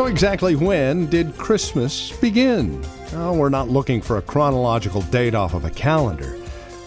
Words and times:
So, 0.00 0.06
exactly 0.06 0.56
when 0.56 1.10
did 1.10 1.36
Christmas 1.36 2.10
begin? 2.10 2.82
We're 3.12 3.50
not 3.50 3.68
looking 3.68 4.00
for 4.00 4.16
a 4.16 4.22
chronological 4.22 5.02
date 5.02 5.34
off 5.34 5.52
of 5.52 5.66
a 5.66 5.70
calendar. 5.70 6.38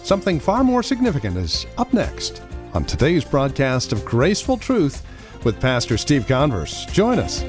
Something 0.02 0.40
far 0.40 0.64
more 0.64 0.82
significant 0.82 1.36
is 1.36 1.64
up 1.78 1.92
next 1.92 2.42
on 2.72 2.84
today's 2.84 3.24
broadcast 3.24 3.92
of 3.92 4.04
Graceful 4.04 4.56
Truth 4.56 5.06
with 5.44 5.60
Pastor 5.60 5.96
Steve 5.96 6.26
Converse. 6.26 6.86
Join 6.86 7.20
us. 7.20 7.44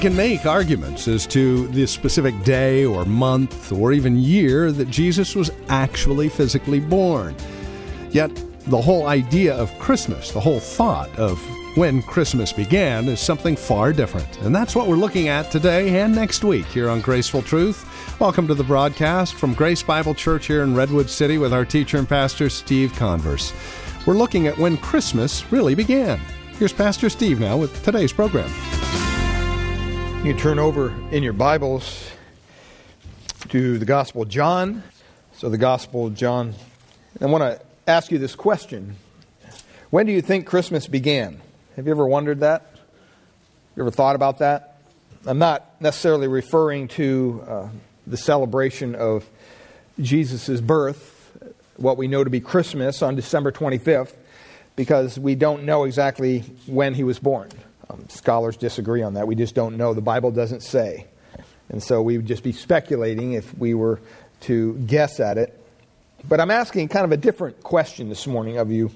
Can 0.00 0.16
make 0.16 0.46
arguments 0.46 1.06
as 1.08 1.26
to 1.26 1.68
the 1.68 1.86
specific 1.86 2.34
day 2.42 2.86
or 2.86 3.04
month 3.04 3.70
or 3.70 3.92
even 3.92 4.16
year 4.16 4.72
that 4.72 4.88
Jesus 4.88 5.36
was 5.36 5.50
actually 5.68 6.30
physically 6.30 6.80
born. 6.80 7.36
Yet, 8.10 8.30
the 8.60 8.80
whole 8.80 9.08
idea 9.08 9.54
of 9.54 9.70
Christmas, 9.78 10.32
the 10.32 10.40
whole 10.40 10.58
thought 10.58 11.14
of 11.18 11.38
when 11.76 12.00
Christmas 12.00 12.50
began, 12.50 13.08
is 13.08 13.20
something 13.20 13.54
far 13.54 13.92
different. 13.92 14.40
And 14.40 14.56
that's 14.56 14.74
what 14.74 14.88
we're 14.88 14.96
looking 14.96 15.28
at 15.28 15.50
today 15.50 16.00
and 16.00 16.14
next 16.14 16.44
week 16.44 16.64
here 16.66 16.88
on 16.88 17.02
Graceful 17.02 17.42
Truth. 17.42 18.18
Welcome 18.18 18.46
to 18.46 18.54
the 18.54 18.64
broadcast 18.64 19.34
from 19.34 19.52
Grace 19.52 19.82
Bible 19.82 20.14
Church 20.14 20.46
here 20.46 20.62
in 20.62 20.74
Redwood 20.74 21.10
City 21.10 21.36
with 21.36 21.52
our 21.52 21.66
teacher 21.66 21.98
and 21.98 22.08
pastor, 22.08 22.48
Steve 22.48 22.94
Converse. 22.94 23.52
We're 24.06 24.14
looking 24.14 24.46
at 24.46 24.56
when 24.56 24.78
Christmas 24.78 25.52
really 25.52 25.74
began. 25.74 26.18
Here's 26.58 26.72
Pastor 26.72 27.10
Steve 27.10 27.38
now 27.38 27.58
with 27.58 27.82
today's 27.84 28.14
program. 28.14 28.50
You 30.22 30.34
turn 30.34 30.58
over 30.58 30.90
in 31.12 31.22
your 31.22 31.32
Bibles 31.32 32.10
to 33.48 33.78
the 33.78 33.86
Gospel 33.86 34.20
of 34.20 34.28
John. 34.28 34.82
So, 35.32 35.48
the 35.48 35.56
Gospel 35.56 36.08
of 36.08 36.14
John. 36.14 36.52
I 37.22 37.24
want 37.24 37.40
to 37.40 37.58
ask 37.86 38.12
you 38.12 38.18
this 38.18 38.34
question 38.34 38.96
When 39.88 40.04
do 40.04 40.12
you 40.12 40.20
think 40.20 40.44
Christmas 40.44 40.86
began? 40.86 41.40
Have 41.74 41.86
you 41.86 41.92
ever 41.92 42.06
wondered 42.06 42.40
that? 42.40 42.70
You 43.74 43.82
ever 43.82 43.90
thought 43.90 44.14
about 44.14 44.40
that? 44.40 44.82
I'm 45.24 45.38
not 45.38 45.80
necessarily 45.80 46.28
referring 46.28 46.88
to 46.88 47.42
uh, 47.48 47.68
the 48.06 48.18
celebration 48.18 48.94
of 48.94 49.26
Jesus' 49.98 50.60
birth, 50.60 51.32
what 51.78 51.96
we 51.96 52.08
know 52.08 52.24
to 52.24 52.30
be 52.30 52.40
Christmas 52.40 53.00
on 53.00 53.16
December 53.16 53.52
25th, 53.52 54.12
because 54.76 55.18
we 55.18 55.34
don't 55.34 55.64
know 55.64 55.84
exactly 55.84 56.40
when 56.66 56.92
he 56.92 57.04
was 57.04 57.18
born. 57.18 57.48
Um, 57.90 58.08
scholars 58.08 58.56
disagree 58.56 59.02
on 59.02 59.14
that. 59.14 59.26
We 59.26 59.34
just 59.34 59.54
don't 59.54 59.76
know. 59.76 59.94
The 59.94 60.00
Bible 60.00 60.30
doesn't 60.30 60.62
say. 60.62 61.06
And 61.70 61.82
so 61.82 62.02
we 62.02 62.16
would 62.16 62.26
just 62.26 62.42
be 62.42 62.52
speculating 62.52 63.32
if 63.32 63.56
we 63.56 63.74
were 63.74 64.00
to 64.42 64.74
guess 64.74 65.18
at 65.18 65.38
it. 65.38 65.56
But 66.28 66.40
I'm 66.40 66.50
asking 66.50 66.88
kind 66.88 67.04
of 67.04 67.12
a 67.12 67.16
different 67.16 67.62
question 67.62 68.08
this 68.08 68.26
morning 68.26 68.58
of 68.58 68.70
you. 68.70 68.90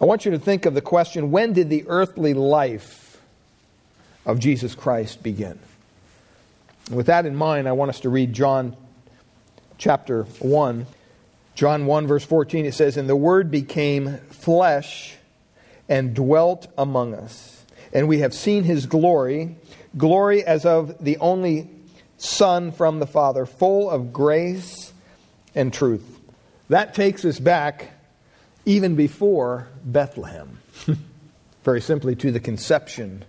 I 0.00 0.04
want 0.04 0.24
you 0.24 0.30
to 0.32 0.38
think 0.38 0.66
of 0.66 0.74
the 0.74 0.80
question 0.80 1.30
when 1.30 1.52
did 1.52 1.70
the 1.70 1.84
earthly 1.88 2.34
life 2.34 3.20
of 4.24 4.38
Jesus 4.38 4.74
Christ 4.74 5.22
begin? 5.22 5.58
And 6.86 6.96
with 6.96 7.06
that 7.06 7.26
in 7.26 7.34
mind, 7.34 7.68
I 7.68 7.72
want 7.72 7.88
us 7.88 8.00
to 8.00 8.10
read 8.10 8.32
John 8.32 8.76
chapter 9.76 10.24
1. 10.38 10.86
John 11.56 11.86
1, 11.86 12.06
verse 12.06 12.24
14, 12.24 12.64
it 12.64 12.74
says, 12.74 12.96
And 12.96 13.08
the 13.08 13.16
Word 13.16 13.50
became 13.50 14.18
flesh 14.30 15.16
and 15.88 16.14
dwelt 16.14 16.68
among 16.78 17.14
us 17.14 17.59
and 17.92 18.08
we 18.08 18.20
have 18.20 18.34
seen 18.34 18.64
his 18.64 18.86
glory, 18.86 19.56
glory 19.96 20.44
as 20.44 20.64
of 20.64 21.02
the 21.02 21.16
only 21.18 21.68
Son 22.18 22.70
from 22.70 22.98
the 22.98 23.06
Father, 23.06 23.46
full 23.46 23.90
of 23.90 24.12
grace 24.12 24.92
and 25.54 25.72
truth. 25.72 26.18
That 26.68 26.94
takes 26.94 27.24
us 27.24 27.38
back 27.38 27.90
even 28.66 28.94
before 28.94 29.68
Bethlehem, 29.84 30.58
very 31.64 31.80
simply 31.80 32.14
to 32.16 32.30
the 32.30 32.40
conception 32.40 33.24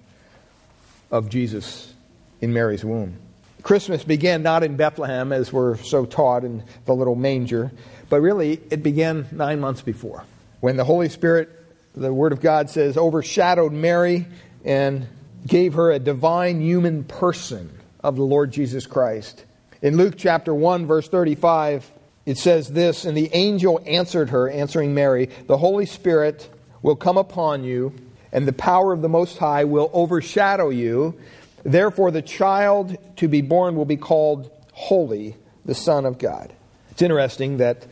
of 1.10 1.30
Jesus 1.30 1.94
in 2.42 2.54
Mary's 2.54 2.84
womb. 2.84 3.16
Christmas 3.64 4.04
began 4.04 4.44
not 4.44 4.64
in 4.64 4.76
Bethlehem, 4.76 5.32
as 5.32 5.54
we're 5.54 5.78
so 5.78 6.06
taught 6.06 6.44
in 6.44 6.64
the 6.86 6.96
little 6.96 7.16
manger, 7.16 7.72
but 8.10 8.20
really 8.22 8.60
it 8.72 8.84
began 8.84 9.28
nine 9.32 9.60
months 9.60 9.82
before. 9.82 10.24
When 10.60 10.78
the 10.78 10.84
Holy 10.84 11.10
Spirit, 11.10 11.50
the 11.96 12.14
Word 12.14 12.32
of 12.32 12.42
God 12.42 12.70
says, 12.70 12.98
overshadowed 12.98 13.72
Mary 13.72 14.28
and 14.64 15.08
gave 15.46 15.74
her 15.74 15.92
a 15.92 16.00
divine 16.00 16.62
human 16.62 17.04
person 17.04 17.70
of 18.04 18.16
the 18.16 18.24
Lord 18.24 18.52
Jesus 18.52 18.86
Christ. 18.86 19.46
In 19.82 19.98
Luke 19.98 20.16
chapter 20.18 20.54
1, 20.54 20.86
verse 20.86 21.08
35, 21.08 21.90
it 22.26 22.38
says 22.38 22.70
this 22.70 23.06
And 23.06 23.18
the 23.18 23.30
angel 23.34 23.82
answered 23.86 24.30
her, 24.30 24.50
answering 24.50 24.94
Mary, 24.94 25.30
The 25.48 25.58
Holy 25.58 25.86
Spirit 25.86 26.50
will 26.82 26.96
come 26.96 27.18
upon 27.18 27.64
you, 27.64 27.94
and 28.32 28.48
the 28.48 28.54
power 28.54 28.94
of 28.94 29.02
the 29.02 29.10
Most 29.10 29.38
High 29.38 29.64
will 29.64 29.90
overshadow 29.94 30.70
you. 30.70 31.20
Therefore, 31.64 32.12
the 32.12 32.22
child 32.22 32.98
to 33.18 33.28
be 33.28 33.42
born 33.42 33.76
will 33.76 33.86
be 33.86 33.98
called 33.98 34.52
Holy, 34.74 35.36
the 35.66 35.76
Son 35.76 36.06
of 36.06 36.18
God. 36.18 36.54
It's 36.92 37.02
interesting 37.02 37.58
that 37.58 37.86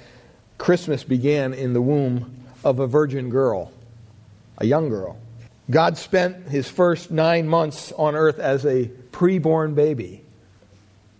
Christmas 0.58 1.04
began 1.04 1.54
in 1.54 1.74
the 1.74 1.82
womb 1.82 2.46
of 2.64 2.80
a 2.80 2.88
virgin 2.88 3.30
girl, 3.30 3.72
a 4.58 4.66
young 4.66 4.90
girl. 4.90 5.18
God 5.70 5.98
spent 5.98 6.48
his 6.48 6.68
first 6.68 7.12
nine 7.12 7.48
months 7.48 7.92
on 7.92 8.16
earth 8.16 8.40
as 8.40 8.66
a 8.66 8.86
preborn 9.12 9.76
baby. 9.76 10.24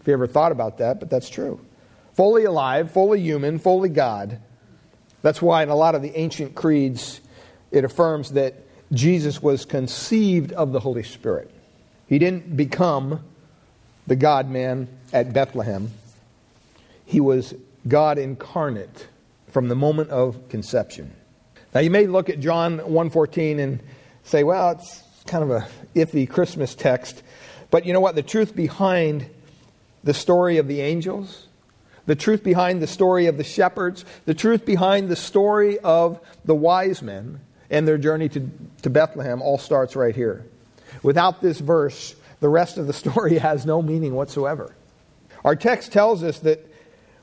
If 0.02 0.08
you 0.08 0.14
ever 0.14 0.28
thought 0.28 0.52
about 0.52 0.80
that, 0.80 1.00
but 1.00 1.10
that's 1.10 1.30
true. 1.30 1.60
Fully 2.14 2.46
alive, 2.46 2.92
fully 2.92 3.22
human, 3.22 3.60
fully 3.60 3.90
God. 3.90 4.40
That's 5.22 5.42
why 5.42 5.64
in 5.64 5.70
a 5.70 5.76
lot 5.76 5.96
of 5.96 6.02
the 6.02 6.18
ancient 6.18 6.56
creeds, 6.56 7.22
it 7.72 7.84
affirms 7.84 8.32
that 8.32 8.56
Jesus 8.92 9.42
was 9.42 9.66
conceived 9.66 10.52
of 10.54 10.72
the 10.72 10.80
Holy 10.80 11.04
Spirit. 11.04 11.52
He 12.08 12.18
didn't 12.18 12.58
become 12.58 13.24
the 14.08 14.16
God 14.16 14.50
man 14.50 14.88
at 15.14 15.34
Bethlehem, 15.34 15.92
he 17.06 17.20
was 17.20 17.54
God 17.88 18.18
incarnate 18.18 19.08
from 19.48 19.68
the 19.68 19.76
moment 19.76 20.10
of 20.10 20.50
conception. 20.50 21.14
Now 21.74 21.82
you 21.82 21.90
may 21.90 22.08
look 22.08 22.30
at 22.30 22.40
John 22.40 22.80
1:14 22.80 23.60
and 23.60 23.80
say, 24.30 24.44
well, 24.44 24.72
it's 24.72 25.04
kind 25.26 25.44
of 25.44 25.52
a 25.52 25.68
iffy 25.96 26.30
Christmas 26.30 26.76
text. 26.76 27.24
But 27.72 27.86
you 27.86 27.94
know 27.94 28.00
what? 28.00 28.16
The 28.16 28.24
truth 28.24 28.56
behind 28.56 29.30
the 30.04 30.14
story 30.14 30.58
of 30.58 30.68
the 30.68 30.82
angels, 30.82 31.48
the 32.06 32.16
truth 32.16 32.44
behind 32.44 32.82
the 32.82 32.88
story 32.88 33.26
of 33.26 33.38
the 33.38 33.44
shepherds, 33.44 34.06
the 34.26 34.34
truth 34.34 34.66
behind 34.66 35.10
the 35.10 35.16
story 35.16 35.80
of 35.80 36.20
the 36.46 36.56
wise 36.56 37.02
men 37.02 37.40
and 37.70 37.88
their 37.88 37.98
journey 37.98 38.30
to, 38.30 38.50
to 38.84 38.90
Bethlehem 38.90 39.42
all 39.42 39.58
starts 39.58 39.96
right 39.96 40.16
here. 40.16 40.46
Without 41.04 41.42
this 41.42 41.60
verse, 41.60 42.16
the 42.40 42.50
rest 42.50 42.78
of 42.78 42.88
the 42.88 42.94
story 42.94 43.38
has 43.40 43.66
no 43.66 43.82
meaning 43.82 44.14
whatsoever. 44.14 44.76
Our 45.44 45.56
text 45.56 45.92
tells 45.92 46.24
us 46.24 46.40
that 46.40 46.66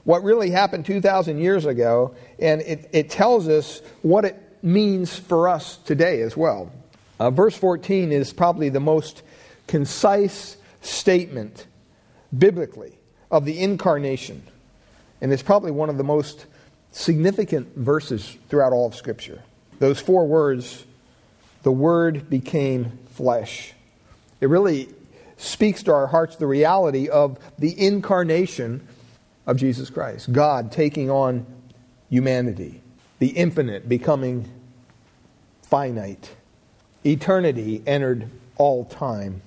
what 0.04 0.22
really 0.22 0.50
happened 0.50 0.86
2,000 0.86 1.38
years 1.38 1.66
ago, 1.66 2.14
and 2.38 2.60
it, 2.62 2.88
it 2.92 3.10
tells 3.10 3.48
us 3.48 3.82
what 4.02 4.24
it 4.24 4.40
means 4.62 5.16
for 5.16 5.48
us 5.48 5.78
today 5.78 6.22
as 6.22 6.36
well. 6.36 6.70
Uh, 7.18 7.30
verse 7.30 7.56
14 7.56 8.12
is 8.12 8.32
probably 8.32 8.68
the 8.68 8.80
most 8.80 9.22
concise 9.66 10.56
statement 10.80 11.66
biblically 12.36 12.92
of 13.30 13.44
the 13.44 13.60
incarnation. 13.60 14.42
And 15.20 15.32
it's 15.32 15.42
probably 15.42 15.70
one 15.70 15.88
of 15.88 15.96
the 15.96 16.04
most 16.04 16.46
significant 16.92 17.74
verses 17.76 18.36
throughout 18.48 18.72
all 18.72 18.86
of 18.86 18.94
Scripture. 18.94 19.42
Those 19.78 20.00
four 20.00 20.26
words, 20.26 20.84
the 21.62 21.72
Word 21.72 22.30
became 22.30 22.98
flesh. 23.12 23.72
It 24.40 24.48
really 24.48 24.88
speaks 25.38 25.82
to 25.84 25.92
our 25.92 26.06
hearts 26.06 26.36
the 26.36 26.46
reality 26.46 27.08
of 27.08 27.38
the 27.58 27.78
incarnation 27.78 28.86
of 29.46 29.56
Jesus 29.56 29.90
Christ. 29.90 30.32
God 30.32 30.72
taking 30.72 31.10
on 31.10 31.46
humanity, 32.08 32.82
the 33.18 33.28
infinite 33.28 33.88
becoming 33.88 34.50
finite 35.62 36.35
Eternity 37.06 37.82
entered 37.86 38.28
all 38.56 38.84
time, 38.84 39.42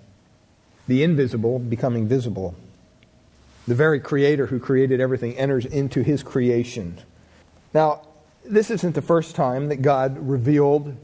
the 0.87 1.03
invisible 1.03 1.59
becoming 1.59 2.07
visible. 2.07 2.55
The 3.67 3.75
very 3.75 3.99
Creator 3.99 4.47
who 4.47 4.59
created 4.59 5.01
everything 5.01 5.37
enters 5.37 5.65
into 5.65 6.01
His 6.01 6.23
creation. 6.23 6.99
Now, 7.73 8.01
this 8.45 8.71
isn't 8.71 8.95
the 8.95 9.01
first 9.01 9.35
time 9.35 9.67
that 9.67 9.81
God 9.81 10.17
revealed 10.27 10.95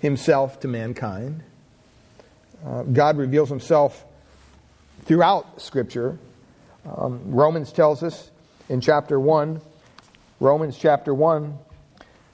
Himself 0.00 0.60
to 0.60 0.68
mankind. 0.68 1.42
Uh, 2.66 2.82
God 2.82 3.16
reveals 3.16 3.48
Himself 3.48 4.04
throughout 5.04 5.62
Scripture. 5.62 6.18
Um, 6.84 7.20
Romans 7.26 7.72
tells 7.72 8.02
us 8.02 8.30
in 8.68 8.80
chapter 8.80 9.20
1, 9.20 9.60
Romans 10.40 10.76
chapter 10.76 11.14
1, 11.14 11.56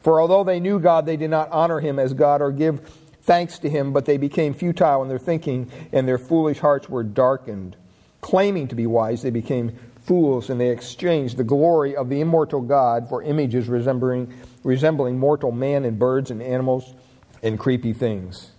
For 0.00 0.20
although 0.20 0.44
they 0.44 0.60
knew 0.60 0.80
God, 0.80 1.06
they 1.06 1.16
did 1.16 1.30
not 1.30 1.50
honor 1.50 1.80
him 1.80 1.98
as 1.98 2.14
God 2.14 2.40
or 2.40 2.50
give 2.50 2.80
thanks 3.22 3.58
to 3.60 3.70
him, 3.70 3.92
but 3.92 4.06
they 4.06 4.16
became 4.16 4.54
futile 4.54 5.02
in 5.02 5.08
their 5.08 5.18
thinking, 5.18 5.70
and 5.92 6.08
their 6.08 6.18
foolish 6.18 6.58
hearts 6.58 6.88
were 6.88 7.02
darkened. 7.02 7.76
Claiming 8.20 8.68
to 8.68 8.74
be 8.74 8.86
wise, 8.86 9.22
they 9.22 9.30
became 9.30 9.76
fools, 10.02 10.48
and 10.48 10.60
they 10.60 10.70
exchanged 10.70 11.36
the 11.36 11.44
glory 11.44 11.94
of 11.94 12.08
the 12.08 12.20
immortal 12.20 12.60
God 12.60 13.08
for 13.08 13.22
images 13.22 13.68
resembling, 13.68 14.32
resembling 14.64 15.18
mortal 15.18 15.52
man 15.52 15.84
and 15.84 15.98
birds 15.98 16.30
and 16.30 16.42
animals 16.42 16.94
and 17.42 17.58
creepy 17.58 17.92
things. 17.92 18.50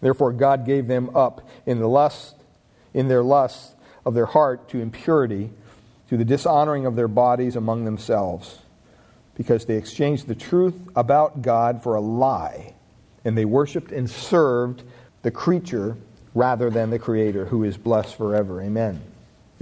Therefore, 0.00 0.32
God 0.32 0.66
gave 0.66 0.86
them 0.86 1.14
up 1.16 1.48
in 1.64 1.78
the 1.78 1.88
lust, 1.88 2.36
in 2.92 3.08
their 3.08 3.22
lust 3.22 3.74
of 4.04 4.14
their 4.14 4.26
heart 4.26 4.68
to 4.70 4.80
impurity, 4.80 5.50
to 6.10 6.16
the 6.18 6.24
dishonoring 6.24 6.84
of 6.84 6.96
their 6.96 7.08
bodies 7.08 7.56
among 7.56 7.84
themselves 7.84 8.61
because 9.42 9.64
they 9.64 9.76
exchanged 9.76 10.28
the 10.28 10.36
truth 10.36 10.76
about 10.94 11.42
God 11.42 11.82
for 11.82 11.96
a 11.96 12.00
lie, 12.00 12.74
and 13.24 13.36
they 13.36 13.44
worshiped 13.44 13.90
and 13.90 14.08
served 14.08 14.84
the 15.22 15.32
creature 15.32 15.96
rather 16.32 16.70
than 16.70 16.90
the 16.90 16.98
Creator, 17.00 17.46
who 17.46 17.64
is 17.64 17.76
blessed 17.76 18.14
forever. 18.14 18.62
Amen. 18.62 19.00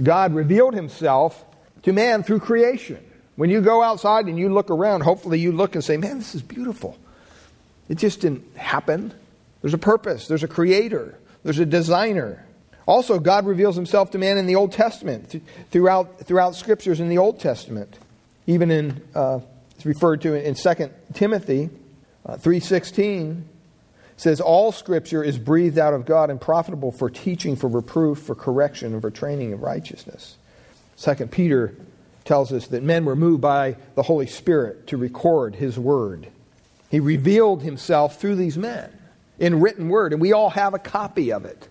God 0.03 0.35
revealed 0.35 0.75
himself 0.75 1.43
to 1.81 1.93
man 1.93 2.21
through 2.21 2.41
creation. 2.41 3.03
When 3.37 3.49
you 3.49 3.59
go 3.59 3.81
outside 3.81 4.27
and 4.27 4.37
you 4.37 4.53
look 4.53 4.69
around, 4.69 5.01
hopefully 5.01 5.39
you 5.39 5.51
look 5.51 5.73
and 5.73 5.83
say, 5.83 5.97
Man, 5.97 6.19
this 6.19 6.35
is 6.35 6.43
beautiful. 6.43 6.95
It 7.89 7.97
just 7.97 8.21
didn't 8.21 8.55
happen. 8.55 9.11
There's 9.63 9.73
a 9.73 9.79
purpose, 9.79 10.27
there's 10.27 10.43
a 10.43 10.47
creator, 10.47 11.17
there's 11.41 11.57
a 11.57 11.65
designer. 11.65 12.45
Also, 12.85 13.17
God 13.17 13.47
reveals 13.47 13.75
himself 13.75 14.11
to 14.11 14.19
man 14.19 14.37
in 14.37 14.45
the 14.45 14.55
Old 14.55 14.73
Testament, 14.73 15.41
throughout, 15.71 16.19
throughout 16.19 16.53
scriptures 16.53 16.99
in 16.99 17.09
the 17.09 17.17
Old 17.17 17.39
Testament. 17.39 17.97
Even 18.47 18.69
in 18.71 19.01
uh, 19.13 19.39
it's 19.81 19.85
referred 19.87 20.21
to 20.21 20.35
in 20.35 20.53
2 20.53 20.91
Timothy 21.15 21.71
uh, 22.23 22.37
3.16. 22.37 23.41
says, 24.15 24.39
All 24.39 24.71
Scripture 24.71 25.23
is 25.23 25.39
breathed 25.39 25.79
out 25.79 25.95
of 25.95 26.05
God 26.05 26.29
and 26.29 26.39
profitable 26.39 26.91
for 26.91 27.09
teaching, 27.09 27.55
for 27.55 27.67
reproof, 27.67 28.19
for 28.19 28.35
correction, 28.35 28.93
and 28.93 29.01
for 29.01 29.09
training 29.09 29.53
in 29.53 29.59
righteousness. 29.59 30.37
2 30.97 31.15
Peter 31.31 31.75
tells 32.25 32.53
us 32.53 32.67
that 32.67 32.83
men 32.83 33.05
were 33.05 33.15
moved 33.15 33.41
by 33.41 33.75
the 33.95 34.03
Holy 34.03 34.27
Spirit 34.27 34.85
to 34.85 34.97
record 34.97 35.55
His 35.55 35.79
Word. 35.79 36.27
He 36.91 36.99
revealed 36.99 37.63
Himself 37.63 38.21
through 38.21 38.35
these 38.35 38.59
men 38.59 38.95
in 39.39 39.61
written 39.61 39.89
Word, 39.89 40.13
and 40.13 40.21
we 40.21 40.31
all 40.31 40.51
have 40.51 40.75
a 40.75 40.79
copy 40.79 41.33
of 41.33 41.43
it. 41.43 41.67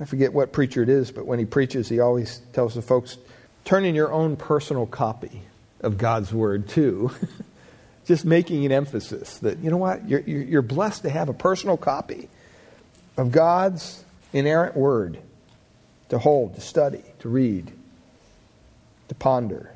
I 0.00 0.04
forget 0.04 0.32
what 0.32 0.52
preacher 0.52 0.82
it 0.82 0.88
is, 0.88 1.12
but 1.12 1.26
when 1.26 1.38
he 1.38 1.44
preaches, 1.44 1.88
he 1.88 2.00
always 2.00 2.40
tells 2.52 2.74
the 2.74 2.82
folks, 2.82 3.18
turn 3.64 3.84
in 3.84 3.94
your 3.94 4.12
own 4.12 4.34
personal 4.34 4.86
copy 4.86 5.42
of 5.86 5.96
God's 5.96 6.32
Word, 6.32 6.68
too. 6.68 7.10
Just 8.06 8.24
making 8.24 8.64
an 8.66 8.72
emphasis 8.72 9.38
that, 9.38 9.58
you 9.58 9.70
know 9.70 9.78
what, 9.78 10.08
you're, 10.08 10.20
you're 10.20 10.62
blessed 10.62 11.02
to 11.02 11.10
have 11.10 11.28
a 11.28 11.32
personal 11.32 11.76
copy 11.76 12.28
of 13.16 13.32
God's 13.32 14.04
inerrant 14.32 14.76
Word 14.76 15.18
to 16.10 16.18
hold, 16.18 16.54
to 16.54 16.60
study, 16.60 17.02
to 17.20 17.28
read, 17.28 17.72
to 19.08 19.14
ponder. 19.14 19.72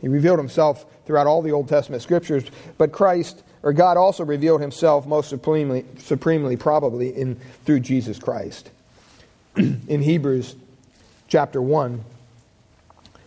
He 0.00 0.08
revealed 0.08 0.38
himself 0.38 0.84
throughout 1.06 1.26
all 1.26 1.42
the 1.42 1.52
Old 1.52 1.68
Testament 1.68 2.02
scriptures, 2.02 2.44
but 2.78 2.92
Christ, 2.92 3.42
or 3.62 3.72
God 3.72 3.96
also 3.96 4.24
revealed 4.24 4.60
himself 4.60 5.06
most 5.06 5.28
supremely, 5.28 5.84
supremely 5.98 6.56
probably 6.56 7.10
in, 7.10 7.36
through 7.64 7.80
Jesus 7.80 8.18
Christ. 8.18 8.70
in 9.56 10.02
Hebrews 10.02 10.56
chapter 11.28 11.60
1, 11.60 12.04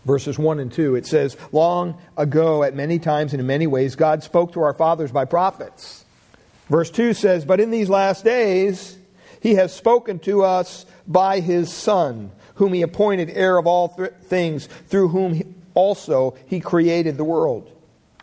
verses 0.05 0.37
1 0.37 0.59
and 0.59 0.71
2. 0.71 0.95
It 0.95 1.05
says, 1.05 1.35
Long 1.51 1.97
ago, 2.15 2.63
at 2.63 2.75
many 2.75 2.99
times 2.99 3.33
and 3.33 3.41
in 3.41 3.47
many 3.47 3.67
ways, 3.67 3.95
God 3.95 4.23
spoke 4.23 4.53
to 4.53 4.61
our 4.61 4.73
fathers 4.73 5.11
by 5.11 5.25
prophets. 5.25 6.05
Verse 6.69 6.89
2 6.89 7.13
says, 7.13 7.43
But 7.45 7.59
in 7.59 7.71
these 7.71 7.89
last 7.89 8.23
days, 8.23 8.97
he 9.41 9.55
has 9.55 9.73
spoken 9.73 10.19
to 10.19 10.43
us 10.43 10.85
by 11.07 11.39
his 11.39 11.71
Son, 11.71 12.31
whom 12.55 12.73
he 12.73 12.81
appointed 12.81 13.29
heir 13.31 13.57
of 13.57 13.67
all 13.67 13.89
th- 13.89 14.11
things, 14.23 14.67
through 14.87 15.09
whom 15.09 15.33
he 15.33 15.45
also 15.73 16.37
he 16.47 16.59
created 16.59 17.17
the 17.17 17.23
world. 17.23 17.71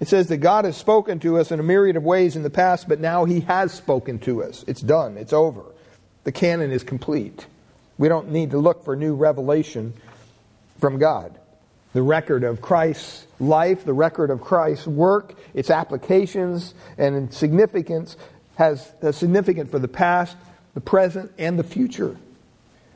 It 0.00 0.08
says 0.08 0.28
that 0.28 0.38
God 0.38 0.64
has 0.64 0.76
spoken 0.76 1.20
to 1.20 1.38
us 1.38 1.52
in 1.52 1.60
a 1.60 1.62
myriad 1.62 1.96
of 1.96 2.02
ways 2.02 2.34
in 2.34 2.42
the 2.42 2.50
past, 2.50 2.88
but 2.88 2.98
now 2.98 3.24
he 3.24 3.40
has 3.40 3.72
spoken 3.72 4.18
to 4.20 4.42
us. 4.42 4.64
It's 4.66 4.80
done, 4.80 5.16
it's 5.16 5.32
over. 5.32 5.62
The 6.24 6.32
canon 6.32 6.72
is 6.72 6.82
complete. 6.82 7.46
We 7.98 8.08
don't 8.08 8.30
need 8.30 8.50
to 8.52 8.58
look 8.58 8.84
for 8.84 8.96
new 8.96 9.14
revelation 9.14 9.92
from 10.80 10.98
God 10.98 11.38
the 11.92 12.02
record 12.02 12.44
of 12.44 12.60
Christ's 12.60 13.26
life, 13.38 13.84
the 13.84 13.92
record 13.92 14.30
of 14.30 14.40
Christ's 14.40 14.86
work, 14.86 15.34
its 15.54 15.70
applications 15.70 16.74
and 16.96 17.32
significance 17.32 18.16
has, 18.56 18.92
has 19.02 19.16
significant 19.16 19.70
for 19.70 19.78
the 19.78 19.88
past, 19.88 20.36
the 20.74 20.80
present, 20.80 21.32
and 21.38 21.58
the 21.58 21.64
future. 21.64 22.16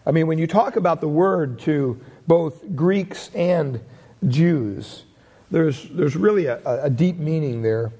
I 0.06 0.12
mean, 0.12 0.26
when 0.26 0.38
you 0.38 0.46
talk 0.46 0.76
about 0.76 1.00
the 1.00 1.08
word 1.08 1.58
to 1.60 2.00
both 2.26 2.74
Greeks 2.74 3.30
and 3.34 3.80
Jews, 4.26 5.04
there's, 5.50 5.88
there's 5.90 6.16
really 6.16 6.46
a, 6.46 6.60
a 6.64 6.90
deep 6.90 7.16
meaning 7.16 7.62
there. 7.62 7.92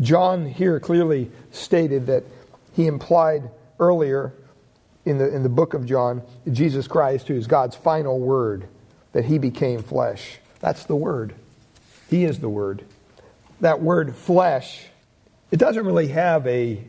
John 0.00 0.46
here 0.46 0.80
clearly 0.80 1.30
stated 1.50 2.06
that 2.06 2.24
he 2.72 2.86
implied 2.86 3.50
earlier 3.78 4.32
in 5.04 5.18
the, 5.18 5.34
in 5.34 5.42
the 5.42 5.48
book 5.48 5.74
of 5.74 5.84
John, 5.84 6.22
Jesus 6.50 6.88
Christ, 6.88 7.28
who 7.28 7.34
is 7.34 7.46
God's 7.46 7.76
final 7.76 8.18
word 8.18 8.66
that 9.12 9.24
he 9.24 9.38
became 9.38 9.82
flesh. 9.82 10.38
That's 10.60 10.84
the 10.84 10.96
Word. 10.96 11.34
He 12.10 12.24
is 12.24 12.38
the 12.38 12.48
Word. 12.48 12.84
That 13.60 13.80
word 13.80 14.16
flesh, 14.16 14.84
it 15.52 15.58
doesn't 15.58 15.86
really 15.86 16.08
have 16.08 16.46
a 16.48 16.82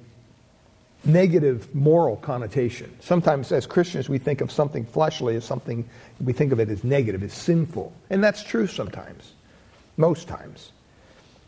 negative 1.06 1.74
moral 1.76 2.16
connotation. 2.16 2.96
Sometimes 3.02 3.52
as 3.52 3.66
Christians 3.66 4.10
we 4.10 4.18
think 4.18 4.42
of 4.42 4.52
something 4.52 4.86
fleshly 4.86 5.36
as 5.36 5.46
something, 5.46 5.88
we 6.20 6.34
think 6.34 6.52
of 6.52 6.60
it 6.60 6.70
as 6.70 6.84
negative, 6.84 7.24
as 7.24 7.34
sinful. 7.34 7.94
And 8.10 8.24
that's 8.24 8.44
true 8.44 8.68
sometimes, 8.68 9.34
most 9.98 10.28
times. 10.28 10.72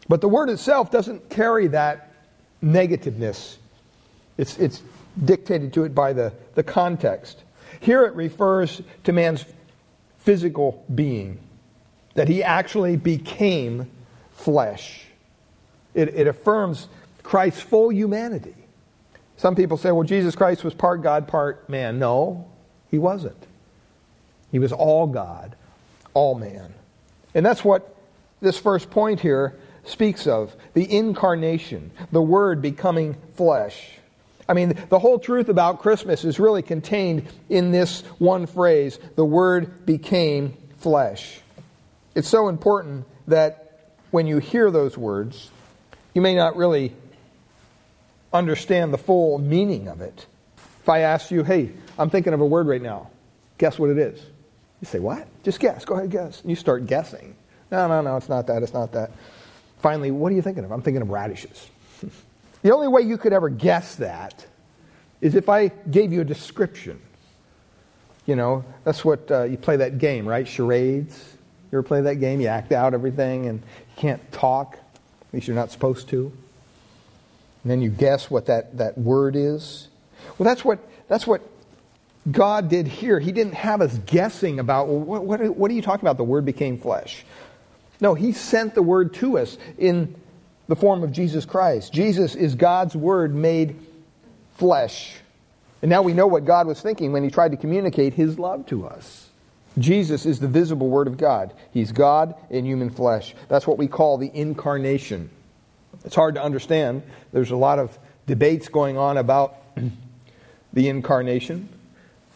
But 0.08 0.22
the 0.22 0.30
word 0.30 0.50
itself 0.50 0.92
doesn't 0.92 1.30
carry 1.30 1.68
that 1.68 2.12
negativeness. 2.62 3.58
It's, 4.38 4.58
it's 4.58 4.84
dictated 5.24 5.74
to 5.74 5.86
it 5.86 5.96
by 5.96 6.14
the, 6.14 6.34
the 6.56 6.64
context. 6.64 7.42
Here 7.80 8.06
it 8.06 8.14
refers 8.14 8.82
to 9.06 9.14
man's 9.14 9.46
physical 10.26 10.84
being, 10.94 11.40
that 12.16 12.28
he 12.28 12.42
actually 12.42 12.98
became 12.98 13.90
flesh. 14.32 15.06
It, 15.94 16.10
it 16.10 16.28
affirms 16.28 16.88
Christ's 17.22 17.62
full 17.62 17.92
humanity. 17.92 18.56
Some 19.38 19.56
people 19.56 19.78
say, 19.78 19.92
well, 19.92 20.04
Jesus 20.04 20.36
Christ 20.36 20.64
was 20.64 20.74
part 20.74 21.04
God, 21.04 21.28
part 21.28 21.70
man. 21.70 22.00
No, 22.00 22.50
he 22.90 22.98
wasn't. 22.98 23.46
He 24.52 24.58
was 24.58 24.72
all 24.72 25.06
God, 25.06 25.56
all 26.14 26.36
man. 26.36 26.74
And 27.36 27.46
that's 27.46 27.64
what 27.64 27.96
this 28.42 28.58
first 28.58 28.90
point 28.90 29.20
here 29.20 29.56
speaks 29.84 30.26
of 30.26 30.56
the 30.74 30.92
incarnation, 30.92 31.92
the 32.12 32.22
Word 32.22 32.62
becoming 32.62 33.16
flesh. 33.36 34.00
I 34.48 34.54
mean, 34.54 34.78
the 34.90 35.00
whole 35.00 35.18
truth 35.18 35.50
about 35.50 35.80
Christmas 35.80 36.24
is 36.24 36.40
really 36.40 36.62
contained 36.62 37.28
in 37.50 37.72
this 37.72 38.02
one 38.20 38.46
phrase 38.46 39.00
the 39.16 39.26
Word 39.26 39.86
became 39.86 40.56
flesh. 40.78 41.40
It's 42.14 42.30
so 42.30 42.48
important 42.48 43.06
that 43.28 43.96
when 44.12 44.28
you 44.28 44.38
hear 44.38 44.72
those 44.72 44.98
words, 44.98 45.50
you 46.14 46.22
may 46.22 46.36
not 46.36 46.56
really 46.56 46.96
understand 48.32 48.94
the 48.94 48.98
full 48.98 49.40
meaning 49.40 49.88
of 49.88 50.02
it. 50.02 50.26
If 50.82 50.90
I 50.90 51.00
ask 51.00 51.32
you, 51.32 51.44
hey, 51.44 51.72
I'm 51.98 52.10
thinking 52.10 52.34
of 52.34 52.42
a 52.42 52.46
word 52.46 52.68
right 52.68 52.82
now, 52.82 53.10
guess 53.58 53.80
what 53.80 53.90
it 53.90 53.98
is? 53.98 54.22
You 54.82 54.86
say, 54.86 55.00
what? 55.00 55.28
Just 55.44 55.60
guess. 55.60 55.84
Go 55.86 55.96
ahead, 55.96 56.12
guess. 56.12 56.42
And 56.42 56.50
you 56.50 56.56
start 56.56 56.86
guessing. 56.86 57.36
No, 57.72 57.88
no, 57.88 58.02
no, 58.02 58.18
it's 58.18 58.30
not 58.30 58.48
that. 58.48 58.62
It's 58.62 58.74
not 58.74 58.92
that. 58.92 59.12
Finally, 59.82 60.12
what 60.12 60.32
are 60.32 60.36
you 60.36 60.42
thinking 60.42 60.64
of? 60.64 60.72
I'm 60.72 60.82
thinking 60.82 61.02
of 61.02 61.10
radishes. 61.10 61.70
the 62.66 62.74
only 62.74 62.88
way 62.88 63.04
you 63.04 63.20
could 63.20 63.32
ever 63.32 63.48
guess 63.48 63.94
that 63.98 64.44
is 65.22 65.36
if 65.36 65.50
I 65.50 65.68
gave 65.68 66.12
you 66.12 66.22
a 66.22 66.24
description. 66.24 67.00
You 68.26 68.36
know, 68.36 68.66
that's 68.84 69.06
what 69.06 69.30
uh, 69.30 69.44
you 69.44 69.56
play 69.56 69.78
that 69.78 70.00
game, 70.00 70.28
right? 70.28 70.48
Charades. 70.48 71.16
You 71.72 71.78
ever 71.78 71.84
play 71.84 72.02
that 72.02 72.16
game? 72.16 72.42
You 72.42 72.48
act 72.48 72.72
out 72.72 72.96
everything 72.96 73.46
and 73.46 73.60
you 73.60 73.96
can't 73.98 74.32
talk. 74.32 74.80
At 74.80 75.34
least 75.34 75.48
you're 75.48 75.56
not 75.56 75.70
supposed 75.70 76.10
to. 76.10 76.34
And 77.62 77.72
then 77.72 77.84
you 77.84 77.92
guess 77.92 78.32
what 78.32 78.48
that, 78.48 78.76
that 78.80 78.98
word 78.98 79.36
is. 79.36 79.88
Well, 80.40 80.46
that's 80.50 80.66
what, 80.66 80.80
that's 81.08 81.28
what 81.28 81.42
God 82.32 82.68
did 82.68 82.88
here. 82.88 83.20
He 83.20 83.32
didn't 83.32 83.54
have 83.54 83.80
us 83.80 83.96
guessing 84.08 84.60
about, 84.60 84.88
well, 84.88 85.02
what, 85.02 85.24
what, 85.24 85.56
what 85.56 85.70
are 85.70 85.76
you 85.76 85.84
talking 85.84 86.02
about? 86.04 86.18
The 86.18 86.24
Word 86.24 86.46
became 86.46 86.80
flesh. 86.80 87.26
No, 88.02 88.16
He 88.16 88.32
sent 88.32 88.74
the 88.74 88.82
Word 88.82 89.14
to 89.16 89.38
us 89.38 89.56
in 89.78 90.16
the 90.68 90.76
form 90.76 91.04
of 91.04 91.12
Jesus 91.12 91.46
Christ. 91.46 91.94
Jesus 91.94 92.36
is 92.36 92.56
God's 92.56 92.96
Word 92.96 93.36
made 93.36 93.76
flesh. 94.56 95.16
And 95.82 95.90
now 95.90 96.02
we 96.02 96.14
know 96.14 96.28
what 96.28 96.46
God 96.46 96.68
was 96.68 96.82
thinking 96.82 97.12
when 97.12 97.24
He 97.24 97.30
tried 97.30 97.52
to 97.52 97.58
communicate 97.58 98.14
His 98.14 98.40
love 98.40 98.66
to 98.68 98.88
us. 98.88 99.30
Jesus 99.78 100.26
is 100.26 100.40
the 100.40 100.48
visible 100.48 100.90
Word 100.90 101.08
of 101.08 101.18
God. 101.18 101.54
He's 101.72 101.92
God 101.92 102.36
in 102.50 102.66
human 102.66 102.90
flesh. 102.90 103.36
That's 103.50 103.68
what 103.68 103.78
we 103.78 103.88
call 103.88 104.18
the 104.18 104.32
incarnation. 104.34 105.30
It's 106.06 106.16
hard 106.16 106.36
to 106.36 106.44
understand. 106.44 107.04
There's 107.34 107.52
a 107.52 107.56
lot 107.56 107.80
of 107.80 107.98
debates 108.26 108.70
going 108.70 108.98
on 108.98 109.18
about 109.18 109.58
the 110.74 110.90
incarnation. 110.90 111.70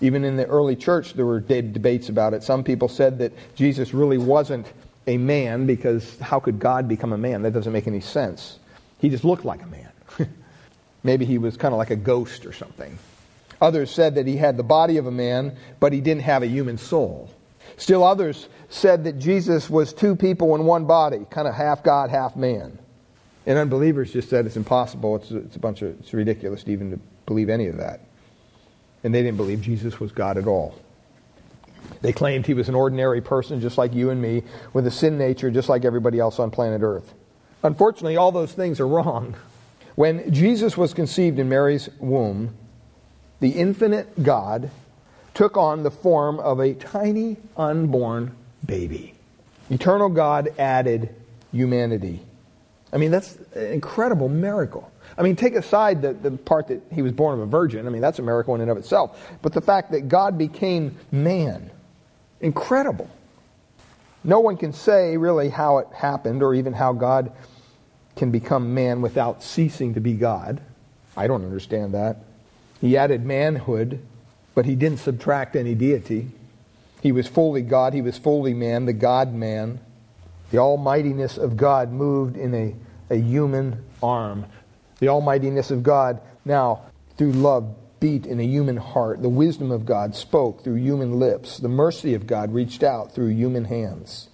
Even 0.01 0.23
in 0.23 0.37
the 0.37 0.45
early 0.45 0.75
church, 0.75 1.13
there 1.13 1.25
were 1.25 1.39
debates 1.39 2.09
about 2.09 2.33
it. 2.33 2.43
Some 2.43 2.63
people 2.63 2.87
said 2.87 3.19
that 3.19 3.33
Jesus 3.55 3.93
really 3.93 4.17
wasn't 4.17 4.67
a 5.07 5.17
man 5.17 5.65
because 5.65 6.19
how 6.19 6.39
could 6.39 6.59
God 6.59 6.87
become 6.87 7.13
a 7.13 7.17
man? 7.17 7.41
That 7.41 7.53
doesn't 7.53 7.73
make 7.73 7.87
any 7.87 8.01
sense. 8.01 8.59
He 8.99 9.09
just 9.09 9.23
looked 9.23 9.45
like 9.45 9.61
a 9.61 9.67
man. 9.67 9.89
Maybe 11.03 11.25
he 11.25 11.37
was 11.37 11.57
kind 11.57 11.73
of 11.73 11.77
like 11.77 11.89
a 11.89 11.95
ghost 11.95 12.45
or 12.45 12.53
something. 12.53 12.97
Others 13.61 13.91
said 13.91 14.15
that 14.15 14.27
he 14.27 14.37
had 14.37 14.57
the 14.57 14.63
body 14.63 14.97
of 14.97 15.05
a 15.05 15.11
man, 15.11 15.57
but 15.79 15.93
he 15.93 16.01
didn't 16.01 16.23
have 16.23 16.43
a 16.43 16.47
human 16.47 16.77
soul. 16.77 17.29
Still 17.77 18.03
others 18.03 18.47
said 18.69 19.05
that 19.05 19.19
Jesus 19.19 19.69
was 19.69 19.93
two 19.93 20.15
people 20.15 20.55
in 20.55 20.65
one 20.65 20.85
body, 20.85 21.25
kind 21.29 21.47
of 21.47 21.55
half 21.55 21.83
God, 21.83 22.09
half 22.09 22.35
man. 22.35 22.77
And 23.45 23.57
unbelievers 23.57 24.11
just 24.11 24.29
said 24.29 24.45
it's 24.45 24.57
impossible. 24.57 25.15
It's, 25.15 25.31
it's 25.31 25.55
a 25.55 25.59
bunch 25.59 25.81
of, 25.81 25.99
it's 25.99 26.13
ridiculous 26.13 26.63
even 26.67 26.91
to 26.91 26.99
believe 27.25 27.49
any 27.49 27.67
of 27.67 27.77
that. 27.77 28.01
And 29.03 29.13
they 29.13 29.23
didn't 29.23 29.37
believe 29.37 29.61
Jesus 29.61 29.99
was 29.99 30.11
God 30.11 30.37
at 30.37 30.45
all. 30.45 30.75
They 32.01 32.13
claimed 32.13 32.45
he 32.45 32.53
was 32.53 32.69
an 32.69 32.75
ordinary 32.75 33.21
person 33.21 33.59
just 33.61 33.77
like 33.77 33.93
you 33.93 34.09
and 34.09 34.21
me, 34.21 34.43
with 34.73 34.87
a 34.87 34.91
sin 34.91 35.17
nature 35.17 35.51
just 35.51 35.69
like 35.69 35.85
everybody 35.85 36.19
else 36.19 36.39
on 36.39 36.51
planet 36.51 36.81
Earth. 36.81 37.13
Unfortunately, 37.63 38.15
all 38.15 38.31
those 38.31 38.53
things 38.53 38.79
are 38.79 38.87
wrong. 38.87 39.35
When 39.95 40.31
Jesus 40.31 40.77
was 40.77 40.93
conceived 40.93 41.39
in 41.39 41.49
Mary's 41.49 41.89
womb, 41.99 42.55
the 43.41 43.49
infinite 43.49 44.23
God 44.23 44.71
took 45.33 45.57
on 45.57 45.83
the 45.83 45.91
form 45.91 46.39
of 46.39 46.59
a 46.59 46.73
tiny 46.73 47.37
unborn 47.57 48.35
baby. 48.65 49.13
Eternal 49.69 50.09
God 50.09 50.53
added 50.57 51.13
humanity. 51.51 52.21
I 52.91 52.97
mean, 52.97 53.11
that's 53.11 53.37
an 53.53 53.67
incredible 53.67 54.29
miracle. 54.29 54.91
I 55.17 55.21
mean, 55.21 55.35
take 55.35 55.55
aside 55.55 56.01
the, 56.01 56.13
the 56.13 56.31
part 56.31 56.67
that 56.67 56.81
he 56.91 57.01
was 57.01 57.11
born 57.11 57.35
of 57.35 57.41
a 57.41 57.45
virgin. 57.45 57.85
I 57.85 57.89
mean, 57.89 58.01
that's 58.01 58.19
a 58.19 58.23
miracle 58.23 58.55
in 58.55 58.61
and 58.61 58.71
of 58.71 58.77
itself. 58.77 59.19
But 59.41 59.53
the 59.53 59.61
fact 59.61 59.91
that 59.91 60.07
God 60.07 60.37
became 60.37 60.97
man, 61.11 61.69
incredible. 62.41 63.09
No 64.23 64.39
one 64.39 64.57
can 64.57 64.73
say 64.73 65.17
really 65.17 65.49
how 65.49 65.79
it 65.79 65.87
happened 65.93 66.41
or 66.43 66.53
even 66.53 66.73
how 66.73 66.93
God 66.93 67.31
can 68.15 68.31
become 68.31 68.73
man 68.73 69.01
without 69.01 69.43
ceasing 69.43 69.93
to 69.93 70.01
be 70.01 70.13
God. 70.13 70.61
I 71.15 71.27
don't 71.27 71.43
understand 71.43 71.93
that. 71.93 72.17
He 72.81 72.97
added 72.97 73.25
manhood, 73.25 74.01
but 74.55 74.65
he 74.65 74.75
didn't 74.75 74.99
subtract 74.99 75.55
any 75.55 75.75
deity. 75.75 76.29
He 77.01 77.11
was 77.11 77.27
fully 77.27 77.61
God, 77.61 77.93
he 77.93 78.01
was 78.01 78.17
fully 78.17 78.53
man, 78.53 78.85
the 78.85 78.93
God 78.93 79.33
man. 79.33 79.79
The 80.51 80.57
almightiness 80.57 81.37
of 81.37 81.57
God 81.57 81.91
moved 81.91 82.37
in 82.37 82.53
a, 82.53 82.75
a 83.09 83.17
human 83.17 83.83
arm. 84.01 84.45
The 84.99 85.09
almightiness 85.09 85.71
of 85.71 85.83
God 85.83 86.21
now, 86.45 86.81
through 87.17 87.33
love, 87.33 87.75
beat 87.99 88.25
in 88.25 88.39
a 88.39 88.43
human 88.43 88.77
heart. 88.77 89.21
The 89.21 89.29
wisdom 89.29 89.71
of 89.71 89.85
God 89.85 90.15
spoke 90.15 90.63
through 90.63 90.75
human 90.75 91.19
lips. 91.19 91.57
The 91.57 91.69
mercy 91.69 92.13
of 92.13 92.27
God 92.27 92.53
reached 92.53 92.83
out 92.83 93.13
through 93.13 93.29
human 93.29 93.65
hands. 93.65 94.29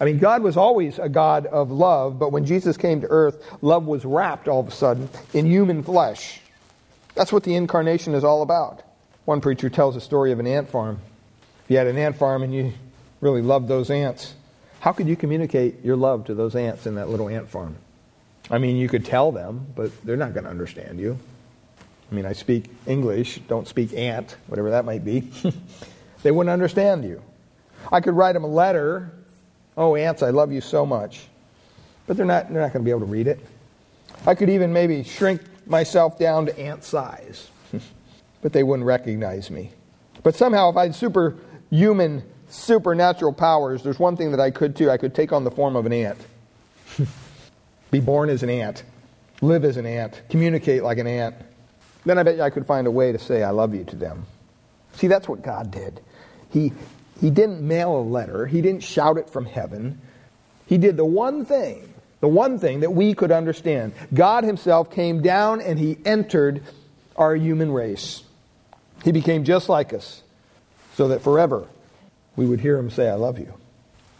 I 0.00 0.04
mean, 0.04 0.18
God 0.18 0.42
was 0.42 0.56
always 0.56 0.98
a 0.98 1.08
God 1.08 1.46
of 1.46 1.70
love, 1.70 2.18
but 2.18 2.32
when 2.32 2.44
Jesus 2.44 2.76
came 2.76 3.00
to 3.00 3.06
earth, 3.08 3.42
love 3.62 3.86
was 3.86 4.04
wrapped 4.04 4.48
all 4.48 4.60
of 4.60 4.68
a 4.68 4.72
sudden 4.72 5.08
in 5.32 5.46
human 5.46 5.82
flesh. 5.82 6.40
That's 7.14 7.32
what 7.32 7.44
the 7.44 7.54
incarnation 7.54 8.14
is 8.14 8.24
all 8.24 8.42
about. 8.42 8.82
One 9.24 9.40
preacher 9.40 9.70
tells 9.70 9.96
a 9.96 10.00
story 10.00 10.32
of 10.32 10.40
an 10.40 10.46
ant 10.46 10.68
farm. 10.68 11.00
If 11.64 11.70
you 11.70 11.76
had 11.78 11.86
an 11.86 11.98
ant 11.98 12.16
farm 12.16 12.42
and 12.42 12.54
you 12.54 12.72
really 13.20 13.42
loved 13.42 13.68
those 13.68 13.90
ants, 13.90 14.34
how 14.80 14.92
could 14.92 15.08
you 15.08 15.16
communicate 15.16 15.84
your 15.84 15.96
love 15.96 16.26
to 16.26 16.34
those 16.34 16.54
ants 16.54 16.86
in 16.86 16.94
that 16.94 17.08
little 17.08 17.28
ant 17.28 17.48
farm? 17.48 17.76
I 18.50 18.58
mean, 18.58 18.76
you 18.76 18.88
could 18.88 19.04
tell 19.04 19.32
them, 19.32 19.66
but 19.74 19.90
they're 20.04 20.16
not 20.16 20.32
going 20.32 20.44
to 20.44 20.50
understand 20.50 21.00
you. 21.00 21.18
I 22.10 22.14
mean, 22.14 22.24
I 22.24 22.32
speak 22.32 22.70
English, 22.86 23.40
don't 23.48 23.68
speak 23.68 23.92
ant, 23.92 24.36
whatever 24.46 24.70
that 24.70 24.84
might 24.84 25.04
be. 25.04 25.30
they 26.22 26.30
wouldn't 26.30 26.52
understand 26.52 27.04
you. 27.04 27.22
I 27.92 28.00
could 28.00 28.14
write 28.14 28.32
them 28.32 28.44
a 28.44 28.48
letter. 28.48 29.12
Oh, 29.76 29.96
ants, 29.96 30.22
I 30.22 30.30
love 30.30 30.52
you 30.52 30.60
so 30.60 30.86
much. 30.86 31.26
But 32.06 32.16
they're 32.16 32.24
not, 32.24 32.50
they're 32.50 32.62
not 32.62 32.72
going 32.72 32.82
to 32.82 32.84
be 32.84 32.90
able 32.90 33.00
to 33.00 33.06
read 33.06 33.26
it. 33.26 33.40
I 34.26 34.34
could 34.34 34.48
even 34.48 34.72
maybe 34.72 35.02
shrink 35.04 35.42
myself 35.66 36.18
down 36.18 36.46
to 36.46 36.58
ant 36.58 36.82
size, 36.82 37.50
but 38.42 38.52
they 38.52 38.62
wouldn't 38.62 38.86
recognize 38.86 39.50
me. 39.50 39.70
But 40.22 40.34
somehow, 40.34 40.70
if 40.70 40.76
I 40.76 40.84
had 40.84 40.94
superhuman, 40.94 42.22
supernatural 42.48 43.32
powers, 43.32 43.82
there's 43.82 43.98
one 43.98 44.16
thing 44.16 44.30
that 44.32 44.40
I 44.40 44.50
could 44.50 44.76
too. 44.76 44.90
I 44.90 44.96
could 44.96 45.14
take 45.14 45.32
on 45.32 45.44
the 45.44 45.50
form 45.50 45.76
of 45.76 45.86
an 45.86 45.92
ant, 45.92 46.18
be 47.90 48.00
born 48.00 48.30
as 48.30 48.42
an 48.42 48.50
ant, 48.50 48.82
live 49.40 49.64
as 49.64 49.76
an 49.76 49.86
ant, 49.86 50.22
communicate 50.28 50.82
like 50.82 50.98
an 50.98 51.06
ant. 51.06 51.34
Then 52.04 52.18
I 52.18 52.22
bet 52.22 52.36
you 52.36 52.42
I 52.42 52.50
could 52.50 52.66
find 52.66 52.86
a 52.86 52.90
way 52.90 53.12
to 53.12 53.18
say 53.18 53.42
I 53.42 53.50
love 53.50 53.74
you 53.74 53.84
to 53.84 53.96
them. 53.96 54.26
See, 54.92 55.06
that's 55.06 55.28
what 55.28 55.42
God 55.42 55.70
did. 55.70 56.00
He, 56.50 56.72
he 57.20 57.30
didn't 57.30 57.60
mail 57.60 57.96
a 57.96 58.02
letter, 58.02 58.46
He 58.46 58.62
didn't 58.62 58.82
shout 58.82 59.18
it 59.18 59.30
from 59.30 59.44
heaven. 59.44 60.00
He 60.66 60.78
did 60.78 60.96
the 60.96 61.04
one 61.04 61.44
thing 61.44 61.94
the 62.20 62.28
one 62.28 62.58
thing 62.58 62.80
that 62.80 62.90
we 62.90 63.14
could 63.14 63.30
understand. 63.30 63.92
God 64.12 64.44
Himself 64.44 64.90
came 64.90 65.22
down 65.22 65.60
and 65.60 65.78
He 65.78 65.96
entered 66.04 66.62
our 67.16 67.34
human 67.34 67.72
race. 67.72 68.22
He 69.04 69.12
became 69.12 69.44
just 69.44 69.68
like 69.68 69.92
us 69.92 70.22
so 70.96 71.08
that 71.08 71.22
forever 71.22 71.68
we 72.38 72.46
would 72.46 72.60
hear 72.60 72.78
Him 72.78 72.88
say, 72.88 73.08
I 73.08 73.14
love 73.14 73.40
you. 73.40 73.52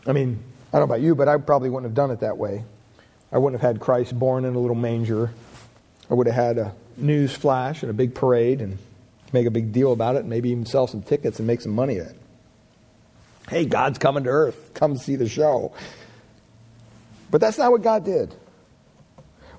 I 0.05 0.11
mean, 0.13 0.41
I 0.73 0.79
don't 0.79 0.89
know 0.89 0.95
about 0.97 1.03
you, 1.05 1.15
but 1.15 1.29
I 1.29 1.37
probably 1.37 1.71
wouldn't 1.71 1.89
have 1.89 1.95
done 1.95 2.11
it 2.11 2.19
that 2.21 2.37
way. 2.37 2.65
I 3.31 3.39
wouldn't 3.39 3.63
have 3.63 3.75
had 3.75 3.81
Christ 3.81 4.19
born 4.19 4.45
in 4.45 4.57
a 4.57 4.59
little 4.59 4.75
manger. 4.75 5.31
I 6.11 6.15
would 6.15 6.27
have 6.27 6.35
had 6.35 6.59
a 6.59 6.75
news 6.97 7.33
flash 7.33 7.83
and 7.85 7.91
a 7.91 7.95
big 7.95 8.17
parade 8.17 8.61
and 8.61 8.79
make 9.33 9.47
a 9.47 9.53
big 9.53 9.71
deal 9.71 9.93
about 9.93 10.17
it 10.17 10.21
and 10.21 10.29
maybe 10.29 10.51
even 10.51 10.67
sell 10.67 10.89
some 10.89 11.01
tickets 11.01 11.39
and 11.39 11.47
make 11.47 11.61
some 11.61 11.71
money 11.71 12.01
at 12.01 12.09
it. 12.09 12.17
Hey, 13.51 13.67
God's 13.67 13.99
coming 13.99 14.25
to 14.25 14.31
earth. 14.31 14.73
Come 14.75 14.97
see 14.97 15.15
the 15.15 15.29
show. 15.29 15.73
But 17.31 17.41
that's 17.41 17.57
not 17.57 17.71
what 17.71 17.83
God 17.83 18.05
did. 18.05 18.35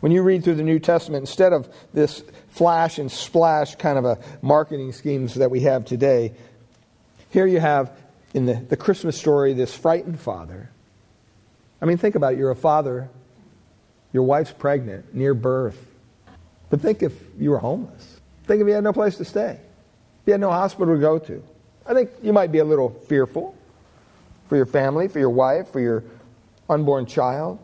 When 0.01 0.11
you 0.11 0.21
read 0.21 0.43
through 0.43 0.55
the 0.55 0.63
New 0.63 0.79
Testament, 0.79 1.21
instead 1.21 1.53
of 1.53 1.69
this 1.93 2.21
flash 2.49 2.99
and 2.99 3.09
splash 3.09 3.75
kind 3.75 3.97
of 3.97 4.03
a 4.03 4.17
marketing 4.41 4.91
schemes 4.91 5.35
that 5.35 5.49
we 5.49 5.61
have 5.61 5.85
today, 5.85 6.33
here 7.29 7.47
you 7.47 7.61
have 7.61 7.89
in 8.33 8.45
the, 8.45 8.55
the 8.55 8.77
Christmas 8.77 9.17
story 9.17 9.53
this 9.53 9.75
frightened 9.75 10.19
father. 10.19 10.69
I 11.81 11.85
mean, 11.85 11.97
think 11.97 12.15
about 12.15 12.33
it. 12.33 12.39
You're 12.39 12.51
a 12.51 12.55
father, 12.55 13.09
your 14.13 14.23
wife's 14.23 14.51
pregnant, 14.51 15.13
near 15.13 15.33
birth. 15.33 15.85
But 16.69 16.81
think 16.81 17.01
if 17.01 17.13
you 17.37 17.51
were 17.51 17.59
homeless. 17.59 18.19
Think 18.45 18.61
if 18.61 18.67
you 18.67 18.73
had 18.73 18.83
no 18.83 18.93
place 18.93 19.17
to 19.17 19.25
stay. 19.25 19.59
If 20.21 20.27
you 20.27 20.33
had 20.33 20.41
no 20.41 20.51
hospital 20.51 20.93
to 20.93 20.99
go 20.99 21.19
to. 21.19 21.43
I 21.85 21.93
think 21.93 22.11
you 22.21 22.33
might 22.33 22.51
be 22.51 22.59
a 22.59 22.65
little 22.65 22.89
fearful 23.07 23.55
for 24.47 24.55
your 24.55 24.65
family, 24.65 25.07
for 25.07 25.19
your 25.19 25.29
wife, 25.29 25.69
for 25.69 25.79
your 25.79 26.03
unborn 26.69 27.05
child. 27.05 27.59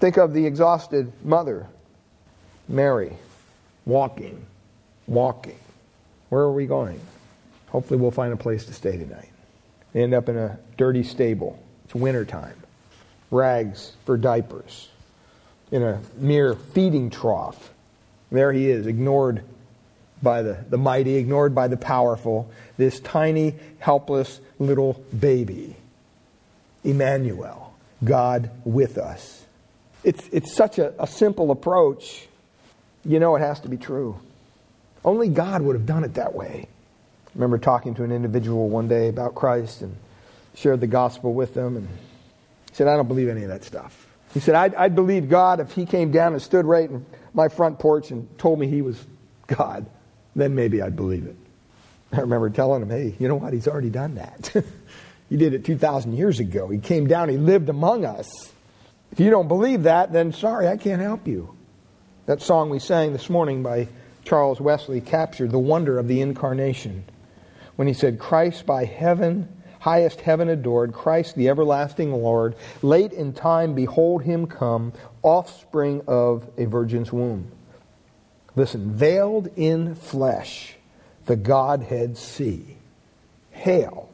Think 0.00 0.16
of 0.18 0.34
the 0.34 0.44
exhausted 0.44 1.12
mother, 1.24 1.66
Mary, 2.68 3.16
walking, 3.86 4.44
walking. 5.06 5.58
Where 6.28 6.42
are 6.42 6.52
we 6.52 6.66
going? 6.66 7.00
Hopefully, 7.68 8.00
we'll 8.00 8.10
find 8.10 8.32
a 8.32 8.36
place 8.36 8.66
to 8.66 8.72
stay 8.72 8.96
tonight. 8.96 9.30
They 9.94 10.02
end 10.02 10.12
up 10.12 10.28
in 10.28 10.36
a 10.36 10.58
dirty 10.76 11.04
stable. 11.04 11.58
It's 11.86 11.94
wintertime. 11.94 12.56
Rags 13.30 13.92
for 14.04 14.18
diapers. 14.18 14.88
In 15.70 15.82
a 15.82 16.00
mere 16.16 16.54
feeding 16.54 17.08
trough. 17.08 17.72
There 18.30 18.52
he 18.52 18.68
is, 18.68 18.86
ignored 18.86 19.44
by 20.22 20.42
the, 20.42 20.58
the 20.68 20.76
mighty, 20.76 21.14
ignored 21.14 21.54
by 21.54 21.68
the 21.68 21.76
powerful. 21.76 22.50
This 22.76 23.00
tiny, 23.00 23.54
helpless 23.78 24.40
little 24.58 25.02
baby. 25.18 25.76
Emmanuel. 26.82 27.72
God 28.02 28.50
with 28.64 28.98
us. 28.98 29.44
It's, 30.02 30.28
it's 30.32 30.54
such 30.54 30.78
a, 30.78 30.92
a 31.02 31.06
simple 31.06 31.50
approach. 31.50 32.26
You 33.04 33.20
know 33.20 33.36
it 33.36 33.40
has 33.40 33.60
to 33.60 33.68
be 33.68 33.76
true. 33.76 34.18
Only 35.04 35.28
God 35.28 35.62
would 35.62 35.76
have 35.76 35.86
done 35.86 36.04
it 36.04 36.14
that 36.14 36.34
way. 36.34 36.68
Remember 37.34 37.58
talking 37.58 37.94
to 37.94 38.04
an 38.04 38.12
individual 38.12 38.68
one 38.68 38.88
day 38.88 39.08
about 39.08 39.34
Christ 39.34 39.82
and 39.82 39.96
shared 40.54 40.80
the 40.80 40.86
gospel 40.86 41.34
with 41.34 41.54
them 41.54 41.76
and 41.76 41.88
he 41.88 42.74
said, 42.74 42.88
I 42.88 42.96
don't 42.96 43.08
believe 43.08 43.28
any 43.28 43.42
of 43.42 43.48
that 43.48 43.64
stuff. 43.64 44.08
He 44.32 44.40
said, 44.40 44.54
I'd, 44.54 44.74
I'd 44.74 44.94
believe 44.94 45.28
God 45.28 45.60
if 45.60 45.72
he 45.72 45.86
came 45.86 46.10
down 46.10 46.32
and 46.32 46.42
stood 46.42 46.64
right 46.64 46.90
in 46.90 47.06
my 47.32 47.48
front 47.48 47.78
porch 47.78 48.10
and 48.10 48.36
told 48.38 48.58
me 48.58 48.66
he 48.66 48.82
was 48.82 49.04
God. 49.46 49.86
Then 50.34 50.54
maybe 50.54 50.82
I'd 50.82 50.96
believe 50.96 51.26
it. 51.26 51.36
I 52.12 52.20
remember 52.20 52.50
telling 52.50 52.82
him, 52.82 52.90
hey, 52.90 53.14
you 53.18 53.28
know 53.28 53.36
what? 53.36 53.52
He's 53.52 53.68
already 53.68 53.90
done 53.90 54.16
that. 54.16 54.52
he 55.28 55.36
did 55.36 55.54
it 55.54 55.64
2,000 55.64 56.14
years 56.14 56.40
ago. 56.40 56.68
He 56.68 56.78
came 56.78 57.06
down, 57.06 57.28
he 57.28 57.36
lived 57.36 57.68
among 57.68 58.04
us. 58.04 58.52
If 59.12 59.20
you 59.20 59.30
don't 59.30 59.48
believe 59.48 59.84
that, 59.84 60.12
then 60.12 60.32
sorry, 60.32 60.66
I 60.66 60.76
can't 60.76 61.00
help 61.00 61.28
you. 61.28 61.54
That 62.26 62.42
song 62.42 62.70
we 62.70 62.80
sang 62.80 63.12
this 63.12 63.30
morning 63.30 63.62
by 63.62 63.86
Charles 64.24 64.60
Wesley 64.60 65.00
captured 65.00 65.52
the 65.52 65.58
wonder 65.58 65.98
of 65.98 66.08
the 66.08 66.20
incarnation 66.20 67.04
when 67.76 67.88
he 67.88 67.94
said, 67.94 68.18
Christ 68.18 68.66
by 68.66 68.84
heaven, 68.84 69.48
highest 69.80 70.20
heaven 70.20 70.48
adored, 70.48 70.92
Christ 70.92 71.36
the 71.36 71.48
everlasting 71.48 72.12
Lord, 72.12 72.54
late 72.82 73.12
in 73.12 73.32
time 73.32 73.74
behold 73.74 74.22
him 74.22 74.46
come, 74.46 74.92
offspring 75.22 76.02
of 76.06 76.48
a 76.56 76.66
virgin's 76.66 77.12
womb. 77.12 77.50
Listen, 78.56 78.92
veiled 78.92 79.48
in 79.56 79.94
flesh, 79.94 80.74
the 81.26 81.36
Godhead 81.36 82.16
see. 82.16 82.76
Hail, 83.50 84.08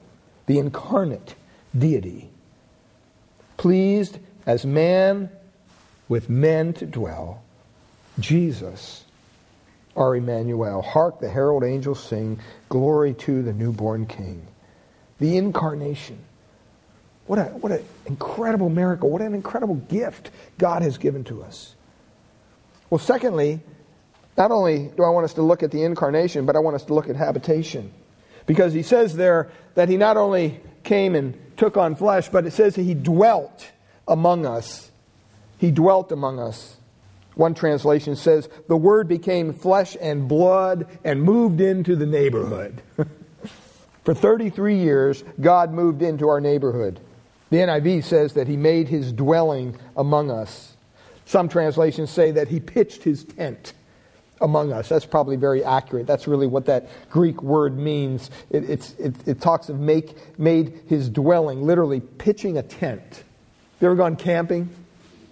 the 0.47 0.59
incarnate 0.59 1.35
deity, 1.77 2.31
pleased 3.57 4.19
as 4.47 4.65
man 4.65 5.31
with 6.09 6.29
men 6.29 6.73
to 6.75 6.87
dwell, 6.87 7.43
Jesus 8.19 9.05
our 10.01 10.17
Emmanuel. 10.17 10.83
Hark, 10.83 11.21
the 11.21 11.29
herald 11.29 11.63
angels 11.63 12.03
sing, 12.03 12.41
Glory 12.69 13.15
to 13.15 13.43
the 13.43 13.53
newborn 13.53 14.07
King. 14.07 14.47
The 15.19 15.37
incarnation. 15.37 16.19
What, 17.27 17.39
a, 17.39 17.45
what 17.45 17.71
an 17.71 17.85
incredible 18.07 18.71
miracle. 18.71 19.11
What 19.11 19.23
an 19.23 19.35
incredible 19.35 19.77
gift 19.77 20.31
God 20.59 20.83
has 20.83 20.99
given 20.99 21.23
to 21.25 21.43
us. 21.43 21.75
Well, 22.89 22.99
secondly, 22.99 23.61
not 24.37 24.51
only 24.51 24.91
do 24.97 25.05
I 25.05 25.11
want 25.11 25.25
us 25.25 25.35
to 25.35 25.43
look 25.43 25.63
at 25.63 25.71
the 25.71 25.85
incarnation, 25.85 26.47
but 26.47 26.57
I 26.57 26.59
want 26.59 26.75
us 26.75 26.85
to 26.85 26.95
look 26.95 27.09
at 27.09 27.17
habitation. 27.17 27.93
Because 28.47 28.73
he 28.73 28.83
says 28.83 29.15
there 29.15 29.51
that 29.75 29.89
he 29.89 29.97
not 29.97 30.17
only 30.17 30.61
came 30.83 31.15
and 31.15 31.39
took 31.57 31.77
on 31.77 31.95
flesh, 31.95 32.29
but 32.31 32.47
it 32.47 32.53
says 32.53 32.75
he 32.75 32.95
dwelt 32.95 33.71
among 34.09 34.47
us. 34.47 34.91
He 35.59 35.71
dwelt 35.71 36.11
among 36.11 36.41
us. 36.41 36.77
One 37.35 37.55
translation 37.55 38.17
says, 38.17 38.49
the 38.69 38.77
word 38.77 39.09
became 39.09 39.53
flesh 39.53 39.97
and 40.01 40.29
blood 40.29 40.87
and 41.05 41.23
moved 41.23 41.61
into 41.61 41.97
the 41.97 42.07
neighborhood. 42.07 42.83
For 44.05 44.15
33 44.15 44.77
years, 44.77 45.23
God 45.41 45.73
moved 45.73 46.03
into 46.03 46.29
our 46.29 46.41
neighborhood. 46.41 47.01
The 47.51 47.59
NIV 47.59 48.05
says 48.05 48.35
that 48.35 48.49
he 48.49 48.57
made 48.57 48.89
his 48.89 49.13
dwelling 49.13 49.77
among 49.97 50.31
us. 50.31 50.77
Some 51.27 51.49
translations 51.49 52.11
say 52.11 52.31
that 52.33 52.49
he 52.49 52.61
pitched 52.61 53.03
his 53.03 53.25
tent 53.25 53.73
among 54.41 54.73
us. 54.73 54.89
That's 54.89 55.05
probably 55.05 55.37
very 55.37 55.63
accurate. 55.63 56.07
That's 56.07 56.27
really 56.27 56.47
what 56.47 56.67
that 56.67 56.89
Greek 57.11 57.43
word 57.43 57.79
means. 57.79 58.31
It, 58.51 58.71
it, 58.99 59.15
it 59.27 59.41
talks 59.41 59.69
of 59.69 59.79
make, 59.79 60.17
made 60.39 60.81
his 60.89 61.09
dwelling, 61.09 61.63
literally 61.63 62.01
pitching 62.01 62.59
a 62.59 62.63
tent. 62.63 63.25
You 63.81 63.87
ever 63.87 63.97
gone 63.97 64.17
camping? 64.17 64.71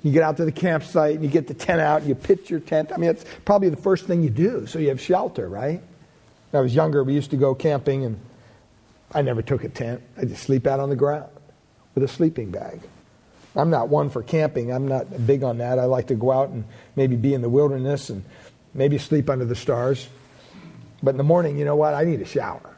You 0.03 0.13
get 0.13 0.23
out 0.23 0.37
to 0.37 0.45
the 0.45 0.53
campsite 0.53 1.17
and 1.17 1.25
you 1.25 1.31
get 1.31 1.49
the 1.49 1.55
tent 1.55 1.81
out 1.81 2.01
and 2.01 2.09
you 2.09 2.15
pitch 2.15 2.51
your 2.51 2.61
tent. 2.61 2.93
I 2.93 2.99
mean, 2.99 3.11
it's 3.11 3.25
probably 3.45 3.69
the 3.69 3.77
first 3.77 4.07
thing 4.07 4.23
you 4.23 4.31
do, 4.31 4.67
so 4.67 4.79
you 4.79 4.89
have 4.91 5.01
shelter, 5.01 5.49
right? 5.49 5.83
When 6.51 6.59
I 6.59 6.63
was 6.63 6.75
younger, 6.75 7.03
we 7.03 7.15
used 7.15 7.31
to 7.33 7.37
go 7.37 7.55
camping 7.55 8.05
and 8.05 8.21
I 9.13 9.23
never 9.23 9.43
took 9.43 9.65
a 9.65 9.69
tent. 9.69 10.03
I 10.17 10.25
just 10.25 10.43
sleep 10.43 10.67
out 10.67 10.81
on 10.81 10.89
the 10.89 10.97
ground 10.97 11.29
with 11.95 12.05
a 12.05 12.09
sleeping 12.09 12.51
bag. 12.51 12.81
I'm 13.57 13.71
not 13.71 13.89
one 13.89 14.09
for 14.11 14.23
camping. 14.23 14.73
I'm 14.73 14.87
not 14.87 15.27
big 15.27 15.43
on 15.43 15.59
that. 15.59 15.79
I 15.79 15.85
like 15.85 16.09
to 16.09 16.15
go 16.15 16.31
out 16.31 16.51
and 16.51 16.65
maybe 16.95 17.17
be 17.17 17.35
in 17.35 17.43
the 17.43 17.49
wilderness 17.49 18.09
and 18.09 18.25
maybe 18.75 18.99
sleep 18.99 19.29
under 19.29 19.45
the 19.45 19.57
stars. 19.57 20.09
But 21.03 21.11
in 21.11 21.17
the 21.17 21.25
morning, 21.25 21.59
you 21.59 21.65
know 21.65 21.77
what? 21.77 21.95
I 21.95 22.05
need 22.05 22.21
a 22.21 22.25
shower. 22.25 22.77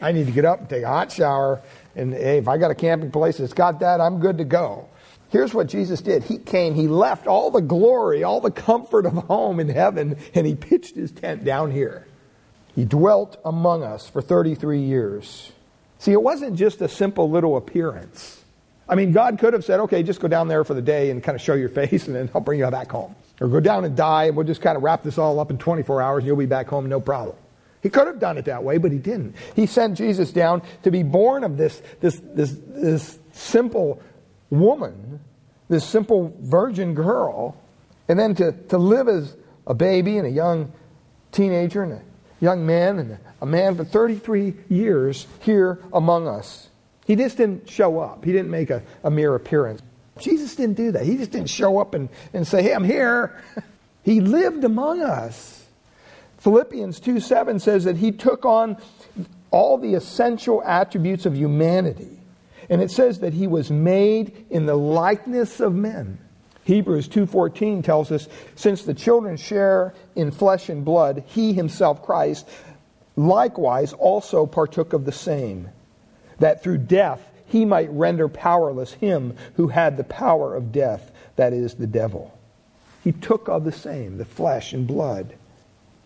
I 0.00 0.12
need 0.12 0.26
to 0.26 0.32
get 0.32 0.44
up 0.44 0.60
and 0.60 0.68
take 0.68 0.82
a 0.82 0.88
hot 0.88 1.12
shower. 1.12 1.60
And 1.94 2.12
hey, 2.12 2.38
if 2.38 2.48
I 2.48 2.56
got 2.56 2.70
a 2.70 2.74
camping 2.74 3.10
place 3.10 3.38
that's 3.38 3.52
got 3.52 3.80
that, 3.80 4.00
I'm 4.00 4.18
good 4.18 4.38
to 4.38 4.44
go. 4.44 4.88
Here's 5.34 5.52
what 5.52 5.66
Jesus 5.66 6.00
did. 6.00 6.22
He 6.22 6.38
came, 6.38 6.76
he 6.76 6.86
left 6.86 7.26
all 7.26 7.50
the 7.50 7.60
glory, 7.60 8.22
all 8.22 8.40
the 8.40 8.52
comfort 8.52 9.04
of 9.04 9.14
home 9.14 9.58
in 9.58 9.68
heaven, 9.68 10.16
and 10.32 10.46
he 10.46 10.54
pitched 10.54 10.94
his 10.94 11.10
tent 11.10 11.42
down 11.42 11.72
here. 11.72 12.06
He 12.76 12.84
dwelt 12.84 13.36
among 13.44 13.82
us 13.82 14.08
for 14.08 14.22
33 14.22 14.82
years. 14.82 15.50
See, 15.98 16.12
it 16.12 16.22
wasn't 16.22 16.54
just 16.54 16.80
a 16.82 16.88
simple 16.88 17.28
little 17.28 17.56
appearance. 17.56 18.44
I 18.88 18.94
mean, 18.94 19.10
God 19.10 19.40
could 19.40 19.54
have 19.54 19.64
said, 19.64 19.80
okay, 19.80 20.04
just 20.04 20.20
go 20.20 20.28
down 20.28 20.46
there 20.46 20.62
for 20.62 20.74
the 20.74 20.80
day 20.80 21.10
and 21.10 21.20
kind 21.20 21.34
of 21.34 21.42
show 21.42 21.54
your 21.54 21.68
face, 21.80 22.06
and 22.06 22.14
then 22.14 22.30
I'll 22.32 22.40
bring 22.40 22.60
you 22.60 22.70
back 22.70 22.92
home. 22.92 23.16
Or 23.40 23.48
go 23.48 23.58
down 23.58 23.84
and 23.84 23.96
die, 23.96 24.26
and 24.26 24.36
we'll 24.36 24.46
just 24.46 24.62
kind 24.62 24.76
of 24.76 24.84
wrap 24.84 25.02
this 25.02 25.18
all 25.18 25.40
up 25.40 25.50
in 25.50 25.58
24 25.58 26.00
hours, 26.00 26.18
and 26.18 26.28
you'll 26.28 26.36
be 26.36 26.46
back 26.46 26.68
home, 26.68 26.88
no 26.88 27.00
problem. 27.00 27.36
He 27.82 27.90
could 27.90 28.06
have 28.06 28.20
done 28.20 28.38
it 28.38 28.44
that 28.44 28.62
way, 28.62 28.78
but 28.78 28.92
he 28.92 28.98
didn't. 28.98 29.34
He 29.56 29.66
sent 29.66 29.98
Jesus 29.98 30.30
down 30.30 30.62
to 30.84 30.92
be 30.92 31.02
born 31.02 31.42
of 31.42 31.56
this, 31.56 31.82
this, 31.98 32.20
this, 32.22 32.56
this 32.68 33.18
simple 33.32 34.00
woman, 34.60 35.20
this 35.68 35.86
simple 35.86 36.34
virgin 36.40 36.94
girl, 36.94 37.56
and 38.08 38.18
then 38.18 38.34
to, 38.36 38.52
to 38.68 38.78
live 38.78 39.08
as 39.08 39.36
a 39.66 39.74
baby 39.74 40.18
and 40.18 40.26
a 40.26 40.30
young 40.30 40.72
teenager 41.32 41.82
and 41.82 41.92
a 41.94 42.02
young 42.40 42.66
man 42.66 42.98
and 42.98 43.18
a 43.40 43.46
man 43.46 43.76
for 43.76 43.84
33 43.84 44.54
years 44.68 45.26
here 45.40 45.80
among 45.92 46.28
us. 46.28 46.68
He 47.06 47.16
just 47.16 47.36
didn't 47.36 47.68
show 47.68 47.98
up. 47.98 48.24
He 48.24 48.32
didn't 48.32 48.50
make 48.50 48.70
a, 48.70 48.82
a 49.02 49.10
mere 49.10 49.34
appearance. 49.34 49.82
Jesus 50.18 50.54
didn't 50.54 50.76
do 50.76 50.92
that. 50.92 51.04
He 51.04 51.16
just 51.16 51.32
didn't 51.32 51.50
show 51.50 51.78
up 51.78 51.94
and, 51.94 52.08
and 52.32 52.46
say, 52.46 52.62
Hey, 52.62 52.72
I'm 52.72 52.84
here. 52.84 53.42
he 54.02 54.20
lived 54.20 54.64
among 54.64 55.02
us. 55.02 55.66
Philippians 56.38 57.00
2 57.00 57.20
7 57.20 57.58
says 57.58 57.84
that 57.84 57.96
he 57.96 58.12
took 58.12 58.44
on 58.44 58.76
all 59.50 59.78
the 59.78 59.94
essential 59.94 60.62
attributes 60.62 61.26
of 61.26 61.36
humanity 61.36 62.13
and 62.68 62.80
it 62.80 62.90
says 62.90 63.20
that 63.20 63.34
he 63.34 63.46
was 63.46 63.70
made 63.70 64.46
in 64.50 64.66
the 64.66 64.76
likeness 64.76 65.60
of 65.60 65.74
men. 65.74 66.18
Hebrews 66.64 67.08
2:14 67.08 67.82
tells 67.82 68.10
us 68.10 68.28
since 68.54 68.82
the 68.82 68.94
children 68.94 69.36
share 69.36 69.94
in 70.16 70.30
flesh 70.30 70.68
and 70.68 70.84
blood, 70.84 71.24
he 71.26 71.52
himself 71.52 72.02
Christ 72.02 72.48
likewise 73.16 73.92
also 73.92 74.46
partook 74.46 74.92
of 74.92 75.04
the 75.04 75.12
same, 75.12 75.68
that 76.38 76.62
through 76.62 76.78
death 76.78 77.30
he 77.46 77.64
might 77.64 77.90
render 77.90 78.28
powerless 78.28 78.94
him 78.94 79.34
who 79.54 79.68
had 79.68 79.96
the 79.96 80.04
power 80.04 80.54
of 80.54 80.72
death, 80.72 81.12
that 81.36 81.52
is 81.52 81.74
the 81.74 81.86
devil. 81.86 82.36
He 83.04 83.12
took 83.12 83.48
of 83.48 83.64
the 83.64 83.72
same, 83.72 84.16
the 84.16 84.24
flesh 84.24 84.72
and 84.72 84.86
blood. 84.86 85.34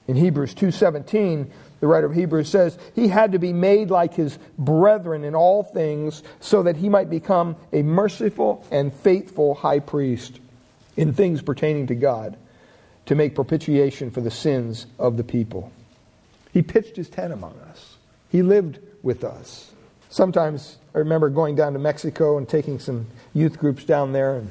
In 0.09 0.16
Hebrews 0.16 0.55
2:17 0.55 1.47
the 1.81 1.87
writer 1.87 2.07
of 2.07 2.14
Hebrews 2.14 2.49
says, 2.49 2.77
he 2.95 3.09
had 3.09 3.33
to 3.33 3.38
be 3.38 3.53
made 3.53 3.91
like 3.91 4.14
his 4.14 4.38
brethren 4.59 5.25
in 5.25 5.35
all 5.35 5.62
things 5.62 6.23
so 6.41 6.62
that 6.64 6.77
he 6.77 6.88
might 6.88 7.09
become 7.09 7.57
a 7.73 7.83
merciful 7.83 8.67
and 8.71 8.93
faithful 8.93 9.55
high 9.55 9.79
priest 9.79 10.41
in 10.97 11.12
things 11.12 11.41
pertaining 11.41 11.87
to 11.87 11.95
God 11.95 12.37
to 13.07 13.14
make 13.14 13.35
propitiation 13.35 14.11
for 14.11 14.21
the 14.21 14.31
sins 14.31 14.87
of 14.99 15.17
the 15.17 15.25
people. 15.25 15.73
He 16.53 16.62
pitched 16.62 16.97
his 16.97 17.09
tent 17.09 17.33
among 17.33 17.59
us. 17.71 17.97
He 18.31 18.43
lived 18.43 18.81
with 19.03 19.23
us. 19.23 19.71
Sometimes 20.11 20.79
I 20.95 20.99
remember 20.99 21.29
going 21.29 21.55
down 21.55 21.75
to 21.75 21.79
Mexico 21.79 22.38
and 22.38 22.49
taking 22.49 22.79
some 22.79 23.07
youth 23.35 23.59
groups 23.59 23.85
down 23.85 24.12
there 24.12 24.37
and 24.37 24.51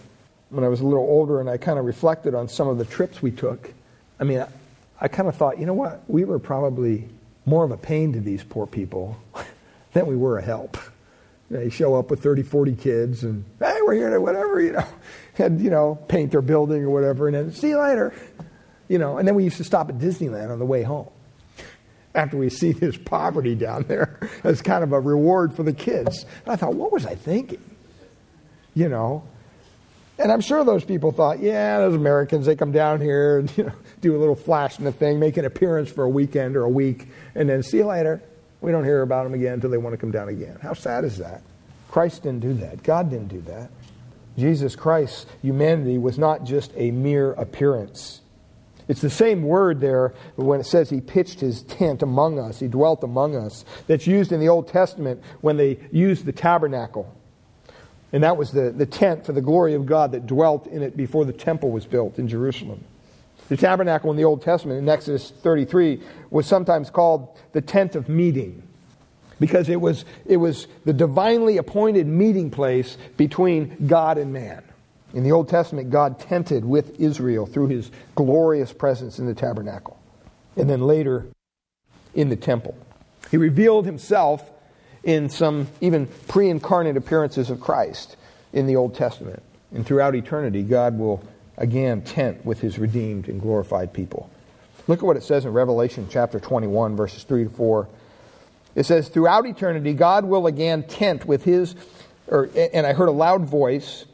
when 0.49 0.63
I 0.63 0.69
was 0.69 0.79
a 0.79 0.85
little 0.85 1.03
older 1.03 1.41
and 1.41 1.49
I 1.49 1.57
kind 1.57 1.77
of 1.77 1.85
reflected 1.85 2.33
on 2.33 2.47
some 2.47 2.67
of 2.67 2.77
the 2.77 2.85
trips 2.85 3.21
we 3.21 3.31
took. 3.31 3.73
I 4.19 4.23
mean, 4.23 4.39
I, 4.39 4.47
I 5.01 5.07
kind 5.07 5.27
of 5.27 5.35
thought, 5.35 5.59
you 5.59 5.65
know 5.65 5.73
what? 5.73 6.03
We 6.07 6.23
were 6.23 6.39
probably 6.39 7.09
more 7.47 7.63
of 7.63 7.71
a 7.71 7.77
pain 7.77 8.13
to 8.13 8.19
these 8.19 8.43
poor 8.43 8.67
people 8.67 9.17
than 9.93 10.05
we 10.05 10.15
were 10.15 10.37
a 10.37 10.43
help. 10.43 10.77
They 11.49 11.69
show 11.69 11.95
up 11.95 12.11
with 12.11 12.21
30, 12.21 12.43
40 12.43 12.75
kids 12.75 13.23
and, 13.23 13.45
hey, 13.59 13.77
we're 13.85 13.95
here 13.95 14.09
to 14.09 14.19
whatever, 14.19 14.61
you 14.61 14.73
know, 14.73 14.85
and, 15.37 15.61
you 15.61 15.69
know, 15.69 15.95
paint 16.09 16.31
their 16.31 16.41
building 16.41 16.83
or 16.83 16.89
whatever, 16.89 17.27
and 17.27 17.35
then 17.35 17.51
see 17.53 17.69
you 17.69 17.79
later. 17.79 18.13
You 18.89 18.99
know, 18.99 19.17
and 19.17 19.27
then 19.27 19.35
we 19.35 19.45
used 19.45 19.57
to 19.57 19.63
stop 19.63 19.89
at 19.89 19.97
Disneyland 19.97 20.51
on 20.51 20.59
the 20.59 20.65
way 20.65 20.83
home 20.83 21.09
after 22.13 22.35
we 22.35 22.49
see 22.49 22.73
this 22.73 22.97
poverty 22.97 23.55
down 23.55 23.83
there 23.83 24.19
as 24.43 24.61
kind 24.61 24.83
of 24.83 24.91
a 24.91 24.99
reward 24.99 25.53
for 25.53 25.63
the 25.63 25.73
kids. 25.73 26.25
And 26.43 26.51
I 26.51 26.57
thought, 26.57 26.73
what 26.73 26.91
was 26.91 27.05
I 27.05 27.15
thinking? 27.15 27.63
You 28.73 28.89
know, 28.89 29.23
and 30.19 30.31
I'm 30.31 30.41
sure 30.41 30.63
those 30.63 30.83
people 30.83 31.11
thought, 31.11 31.39
yeah, 31.39 31.79
those 31.79 31.95
Americans, 31.95 32.45
they 32.45 32.55
come 32.55 32.71
down 32.71 33.01
here 33.01 33.39
and 33.39 33.57
you 33.57 33.65
know, 33.65 33.73
do 34.01 34.15
a 34.15 34.19
little 34.19 34.35
flash 34.35 34.79
in 34.79 34.85
the 34.85 34.91
thing, 34.91 35.19
make 35.19 35.37
an 35.37 35.45
appearance 35.45 35.89
for 35.89 36.03
a 36.03 36.09
weekend 36.09 36.55
or 36.55 36.63
a 36.63 36.69
week, 36.69 37.07
and 37.35 37.49
then 37.49 37.61
see 37.61 37.77
you 37.77 37.85
later. 37.85 38.21
We 38.61 38.71
don't 38.71 38.83
hear 38.83 39.03
about 39.03 39.23
them 39.23 39.33
again 39.33 39.53
until 39.53 39.69
they 39.69 39.77
want 39.77 39.93
to 39.93 39.97
come 39.97 40.11
down 40.11 40.29
again. 40.29 40.57
How 40.61 40.73
sad 40.73 41.03
is 41.03 41.17
that? 41.19 41.43
Christ 41.89 42.23
didn't 42.23 42.39
do 42.39 42.53
that. 42.55 42.83
God 42.83 43.09
didn't 43.09 43.27
do 43.27 43.41
that. 43.41 43.69
Jesus 44.37 44.75
Christ's 44.75 45.25
humanity 45.41 45.97
was 45.97 46.17
not 46.17 46.43
just 46.43 46.71
a 46.75 46.91
mere 46.91 47.33
appearance. 47.33 48.21
It's 48.87 49.01
the 49.01 49.09
same 49.09 49.43
word 49.43 49.81
there 49.81 50.13
when 50.35 50.59
it 50.59 50.65
says 50.65 50.89
he 50.89 51.01
pitched 51.01 51.39
his 51.39 51.63
tent 51.63 52.01
among 52.01 52.39
us, 52.39 52.59
he 52.59 52.67
dwelt 52.67 53.03
among 53.03 53.35
us, 53.35 53.65
that's 53.87 54.07
used 54.07 54.31
in 54.31 54.39
the 54.39 54.49
Old 54.49 54.67
Testament 54.67 55.21
when 55.41 55.57
they 55.57 55.77
used 55.91 56.25
the 56.25 56.31
tabernacle 56.31 57.16
And 58.13 58.23
that 58.23 58.37
was 58.37 58.51
the, 58.51 58.71
the 58.71 58.85
tent 58.85 59.25
for 59.25 59.33
the 59.33 59.41
glory 59.41 59.73
of 59.73 59.85
God 59.85 60.11
that 60.13 60.25
dwelt 60.25 60.67
in 60.67 60.81
it 60.81 60.95
before 60.95 61.25
the 61.25 61.33
temple 61.33 61.71
was 61.71 61.85
built 61.85 62.17
in 62.17 62.27
Jerusalem. 62.27 62.83
The 63.49 63.57
tabernacle 63.57 64.11
in 64.11 64.17
the 64.17 64.23
Old 64.23 64.41
Testament, 64.41 64.79
in 64.79 64.89
Exodus 64.89 65.31
33, 65.31 66.01
was 66.29 66.45
sometimes 66.45 66.89
called 66.89 67.37
the 67.53 67.61
tent 67.61 67.95
of 67.95 68.09
meeting 68.09 68.63
because 69.39 69.69
it 69.69 69.79
was, 69.79 70.05
it 70.25 70.37
was 70.37 70.67
the 70.85 70.93
divinely 70.93 71.57
appointed 71.57 72.07
meeting 72.07 72.49
place 72.49 72.97
between 73.17 73.87
God 73.87 74.17
and 74.17 74.33
man. 74.33 74.63
In 75.13 75.23
the 75.23 75.31
Old 75.31 75.47
Testament, 75.47 75.89
God 75.89 76.19
tented 76.19 76.65
with 76.65 76.99
Israel 76.99 77.45
through 77.45 77.67
his 77.67 77.91
glorious 78.15 78.73
presence 78.73 79.19
in 79.19 79.25
the 79.25 79.33
tabernacle. 79.33 79.99
And 80.55 80.69
then 80.69 80.81
later, 80.81 81.27
in 82.13 82.29
the 82.29 82.35
temple. 82.35 82.75
He 83.31 83.37
revealed 83.37 83.85
himself 83.85 84.51
in 85.07 85.29
some 85.29 85.67
even 85.79 86.05
pre 86.27 86.49
incarnate 86.49 86.97
appearances 86.97 87.49
of 87.49 87.61
Christ 87.61 88.17
in 88.53 88.67
the 88.67 88.75
Old 88.75 88.93
Testament. 88.93 89.41
And 89.73 89.85
throughout 89.85 90.13
eternity, 90.13 90.61
God 90.61 90.99
will 90.99 91.23
again 91.57 92.01
tent 92.01 92.45
with 92.45 92.59
his 92.59 92.77
redeemed 92.77 93.29
and 93.29 93.41
glorified 93.41 93.93
people. 93.93 94.29
Look 94.85 94.99
at 94.99 95.05
what 95.05 95.17
it 95.17 95.23
says 95.23 95.45
in 95.45 95.53
Revelation 95.53 96.07
chapter 96.09 96.39
21, 96.39 96.95
verses 96.95 97.23
3 97.23 97.45
to 97.45 97.49
4. 97.49 97.87
It 98.75 98.85
says, 98.85 99.07
Throughout 99.07 99.45
eternity, 99.45 99.93
God 99.93 100.25
will 100.25 100.45
again 100.45 100.83
tent 100.83 101.25
with 101.25 101.43
his, 101.43 101.75
or, 102.27 102.49
and 102.55 102.85
I 102.85 102.93
heard 102.93 103.09
a 103.09 103.13
loud 103.13 103.45
voice 103.45 104.05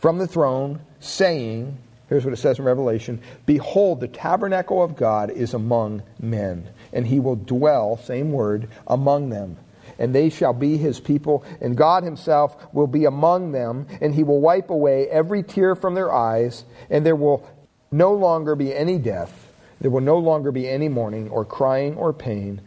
from 0.00 0.18
the 0.18 0.26
throne 0.26 0.80
saying, 0.98 1.78
Here's 2.08 2.24
what 2.24 2.34
it 2.34 2.38
says 2.38 2.58
in 2.58 2.64
Revelation 2.64 3.20
Behold, 3.46 4.00
the 4.00 4.08
tabernacle 4.08 4.82
of 4.82 4.96
God 4.96 5.30
is 5.30 5.54
among 5.54 6.02
men, 6.20 6.68
and 6.92 7.06
he 7.06 7.20
will 7.20 7.36
dwell, 7.36 7.96
same 7.96 8.32
word, 8.32 8.68
among 8.88 9.30
them. 9.30 9.56
And 9.98 10.14
they 10.14 10.28
shall 10.28 10.52
be 10.52 10.76
his 10.76 11.00
people, 11.00 11.44
and 11.60 11.76
God 11.76 12.02
himself 12.02 12.56
will 12.72 12.86
be 12.86 13.04
among 13.04 13.52
them, 13.52 13.86
and 14.00 14.14
he 14.14 14.24
will 14.24 14.40
wipe 14.40 14.70
away 14.70 15.08
every 15.08 15.42
tear 15.42 15.74
from 15.74 15.94
their 15.94 16.12
eyes, 16.12 16.64
and 16.90 17.04
there 17.04 17.16
will 17.16 17.48
no 17.90 18.12
longer 18.14 18.54
be 18.54 18.74
any 18.74 18.98
death. 18.98 19.52
There 19.80 19.90
will 19.90 20.00
no 20.00 20.18
longer 20.18 20.50
be 20.50 20.68
any 20.68 20.88
mourning, 20.88 21.30
or 21.30 21.44
crying, 21.44 21.96
or 21.96 22.12
pain. 22.12 22.60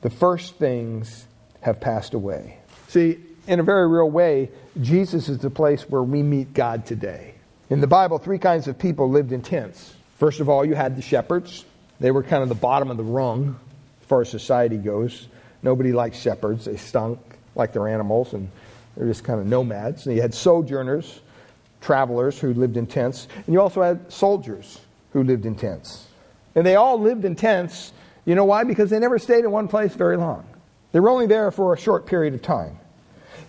The 0.00 0.10
first 0.10 0.56
things 0.56 1.26
have 1.60 1.80
passed 1.80 2.14
away. 2.14 2.58
See, 2.88 3.18
in 3.46 3.60
a 3.60 3.62
very 3.62 3.88
real 3.88 4.10
way, 4.10 4.50
Jesus 4.80 5.28
is 5.28 5.38
the 5.38 5.50
place 5.50 5.82
where 5.88 6.02
we 6.02 6.22
meet 6.22 6.54
God 6.54 6.86
today. 6.86 7.34
In 7.70 7.80
the 7.80 7.86
Bible, 7.86 8.18
three 8.18 8.38
kinds 8.38 8.68
of 8.68 8.78
people 8.78 9.10
lived 9.10 9.32
in 9.32 9.42
tents. 9.42 9.94
First 10.18 10.40
of 10.40 10.48
all, 10.48 10.64
you 10.64 10.74
had 10.74 10.96
the 10.96 11.02
shepherds. 11.02 11.64
They 12.00 12.10
were 12.10 12.22
kind 12.22 12.42
of 12.42 12.48
the 12.48 12.54
bottom 12.54 12.90
of 12.90 12.96
the 12.96 13.02
rung 13.02 13.58
as 14.00 14.06
far 14.06 14.20
as 14.20 14.30
society 14.30 14.76
goes. 14.76 15.28
Nobody 15.62 15.92
liked 15.92 16.16
shepherds. 16.16 16.64
They 16.64 16.76
stunk 16.76 17.18
like 17.54 17.72
their 17.72 17.88
animals, 17.88 18.32
and 18.32 18.50
they're 18.96 19.06
just 19.06 19.24
kind 19.24 19.40
of 19.40 19.46
nomads. 19.46 20.06
And 20.06 20.14
you 20.14 20.22
had 20.22 20.34
sojourners, 20.34 21.20
travelers 21.80 22.38
who 22.38 22.54
lived 22.54 22.76
in 22.76 22.86
tents. 22.86 23.28
And 23.34 23.52
you 23.52 23.60
also 23.60 23.82
had 23.82 24.12
soldiers 24.12 24.80
who 25.12 25.22
lived 25.22 25.46
in 25.46 25.54
tents. 25.54 26.06
And 26.54 26.66
they 26.66 26.76
all 26.76 27.00
lived 27.00 27.24
in 27.24 27.36
tents. 27.36 27.92
You 28.24 28.34
know 28.34 28.44
why? 28.44 28.64
Because 28.64 28.90
they 28.90 28.98
never 28.98 29.18
stayed 29.18 29.44
in 29.44 29.50
one 29.50 29.68
place 29.68 29.94
very 29.94 30.16
long. 30.16 30.46
They 30.92 31.00
were 31.00 31.10
only 31.10 31.26
there 31.26 31.50
for 31.50 31.74
a 31.74 31.78
short 31.78 32.06
period 32.06 32.34
of 32.34 32.42
time. 32.42 32.78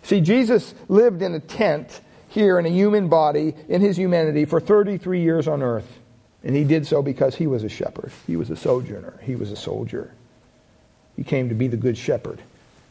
See, 0.04 0.22
Jesus 0.22 0.74
lived 0.88 1.22
in 1.22 1.34
a 1.36 1.40
tent 1.40 2.02
here 2.30 2.60
in 2.60 2.66
a 2.66 2.70
human 2.70 3.10
body, 3.10 3.56
in 3.68 3.82
his 3.82 3.98
humanity, 3.98 4.46
for 4.46 4.60
33 4.60 5.22
years 5.22 5.48
on 5.48 5.62
earth. 5.62 6.00
And 6.44 6.56
he 6.56 6.64
did 6.64 6.88
so 6.88 7.02
because 7.02 7.36
he 7.36 7.48
was 7.48 7.64
a 7.64 7.70
shepherd. 7.70 8.12
He 8.28 8.36
was 8.36 8.50
a 8.50 8.56
sojourner. 8.56 9.20
He 9.24 9.36
was 9.36 9.52
a 9.52 9.56
soldier. 9.56 10.14
He 11.20 11.26
came 11.26 11.50
to 11.50 11.56
be 11.56 11.68
the 11.68 11.76
good 11.76 11.98
shepherd. 11.98 12.42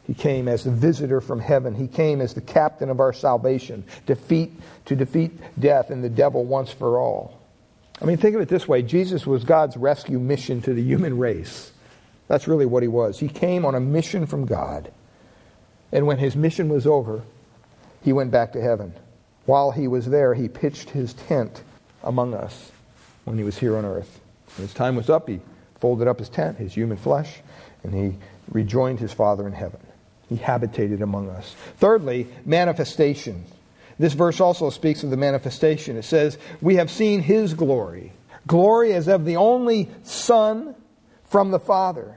He 0.05 0.13
came 0.13 0.47
as 0.47 0.63
the 0.63 0.69
visitor 0.69 1.19
from 1.19 1.39
heaven. 1.39 1.73
He 1.73 1.87
came 1.87 2.21
as 2.21 2.35
the 2.35 2.41
captain 2.41 2.91
of 2.91 2.99
our 2.99 3.11
salvation, 3.11 3.83
defeat, 4.05 4.51
to 4.85 4.95
defeat 4.95 5.31
death 5.59 5.89
and 5.89 6.03
the 6.03 6.09
devil 6.09 6.45
once 6.45 6.71
for 6.71 6.99
all. 6.99 7.41
I 7.99 8.05
mean, 8.05 8.17
think 8.17 8.35
of 8.35 8.41
it 8.41 8.47
this 8.47 8.67
way 8.67 8.83
Jesus 8.83 9.25
was 9.25 9.43
God's 9.43 9.77
rescue 9.77 10.19
mission 10.19 10.61
to 10.61 10.75
the 10.75 10.81
human 10.83 11.17
race. 11.17 11.71
That's 12.27 12.47
really 12.47 12.67
what 12.67 12.83
he 12.83 12.87
was. 12.87 13.17
He 13.17 13.29
came 13.29 13.65
on 13.65 13.73
a 13.73 13.79
mission 13.79 14.27
from 14.27 14.45
God. 14.45 14.91
And 15.91 16.05
when 16.05 16.19
his 16.19 16.35
mission 16.35 16.69
was 16.69 16.85
over, 16.85 17.23
he 18.03 18.13
went 18.13 18.29
back 18.29 18.53
to 18.53 18.61
heaven. 18.61 18.93
While 19.47 19.71
he 19.71 19.87
was 19.87 20.05
there, 20.05 20.35
he 20.35 20.49
pitched 20.49 20.91
his 20.91 21.15
tent 21.15 21.63
among 22.03 22.35
us 22.35 22.71
when 23.25 23.39
he 23.39 23.43
was 23.43 23.57
here 23.57 23.75
on 23.75 23.85
earth. 23.85 24.19
When 24.55 24.67
his 24.67 24.75
time 24.75 24.95
was 24.95 25.09
up, 25.09 25.27
he 25.27 25.39
folded 25.79 26.07
up 26.07 26.19
his 26.19 26.29
tent, 26.29 26.59
his 26.59 26.75
human 26.75 26.97
flesh, 26.97 27.41
and 27.83 27.93
he 27.93 28.17
rejoined 28.51 28.99
his 28.99 29.13
Father 29.13 29.47
in 29.47 29.53
heaven. 29.53 29.79
He 30.27 30.35
habitated 30.35 31.01
among 31.01 31.29
us. 31.29 31.55
Thirdly, 31.77 32.27
manifestation. 32.45 33.45
This 33.97 34.13
verse 34.13 34.39
also 34.39 34.69
speaks 34.69 35.03
of 35.03 35.09
the 35.09 35.17
manifestation. 35.17 35.97
It 35.97 36.05
says, 36.05 36.37
We 36.61 36.75
have 36.75 36.91
seen 36.91 37.21
his 37.21 37.53
glory. 37.53 38.13
Glory 38.47 38.93
as 38.93 39.07
of 39.07 39.25
the 39.25 39.35
only 39.35 39.89
Son 40.03 40.75
from 41.25 41.51
the 41.51 41.59
Father. 41.59 42.15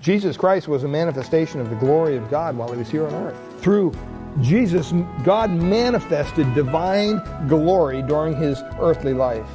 Jesus 0.00 0.36
Christ 0.36 0.68
was 0.68 0.84
a 0.84 0.88
manifestation 0.88 1.60
of 1.60 1.70
the 1.70 1.76
glory 1.76 2.16
of 2.16 2.30
God 2.30 2.56
while 2.56 2.70
he 2.70 2.78
was 2.78 2.88
here 2.88 3.06
on 3.06 3.14
earth. 3.14 3.36
Through 3.60 3.92
Jesus, 4.40 4.92
God 5.24 5.50
manifested 5.50 6.52
divine 6.54 7.20
glory 7.48 8.02
during 8.02 8.36
his 8.36 8.60
earthly 8.80 9.12
life. 9.12 9.48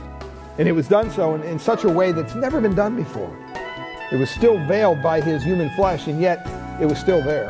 And 0.57 0.67
it 0.67 0.73
was 0.73 0.87
done 0.87 1.09
so 1.09 1.35
in, 1.35 1.43
in, 1.43 1.57
such 1.57 1.83
a 1.83 1.89
way 1.89 2.11
that's 2.11 2.35
never 2.35 2.59
been 2.59 2.75
done 2.75 2.95
before. 2.95 3.35
It 4.13 4.17
was 4.17 4.29
still 4.29 4.59
veiled 4.59 5.01
by 5.01 5.21
his 5.21 5.43
human 5.43 5.71
flesh, 5.71 6.05
and 6.05 6.21
yet 6.21 6.45
it 6.79 6.85
was 6.85 6.99
still 6.99 7.23
there. 7.23 7.49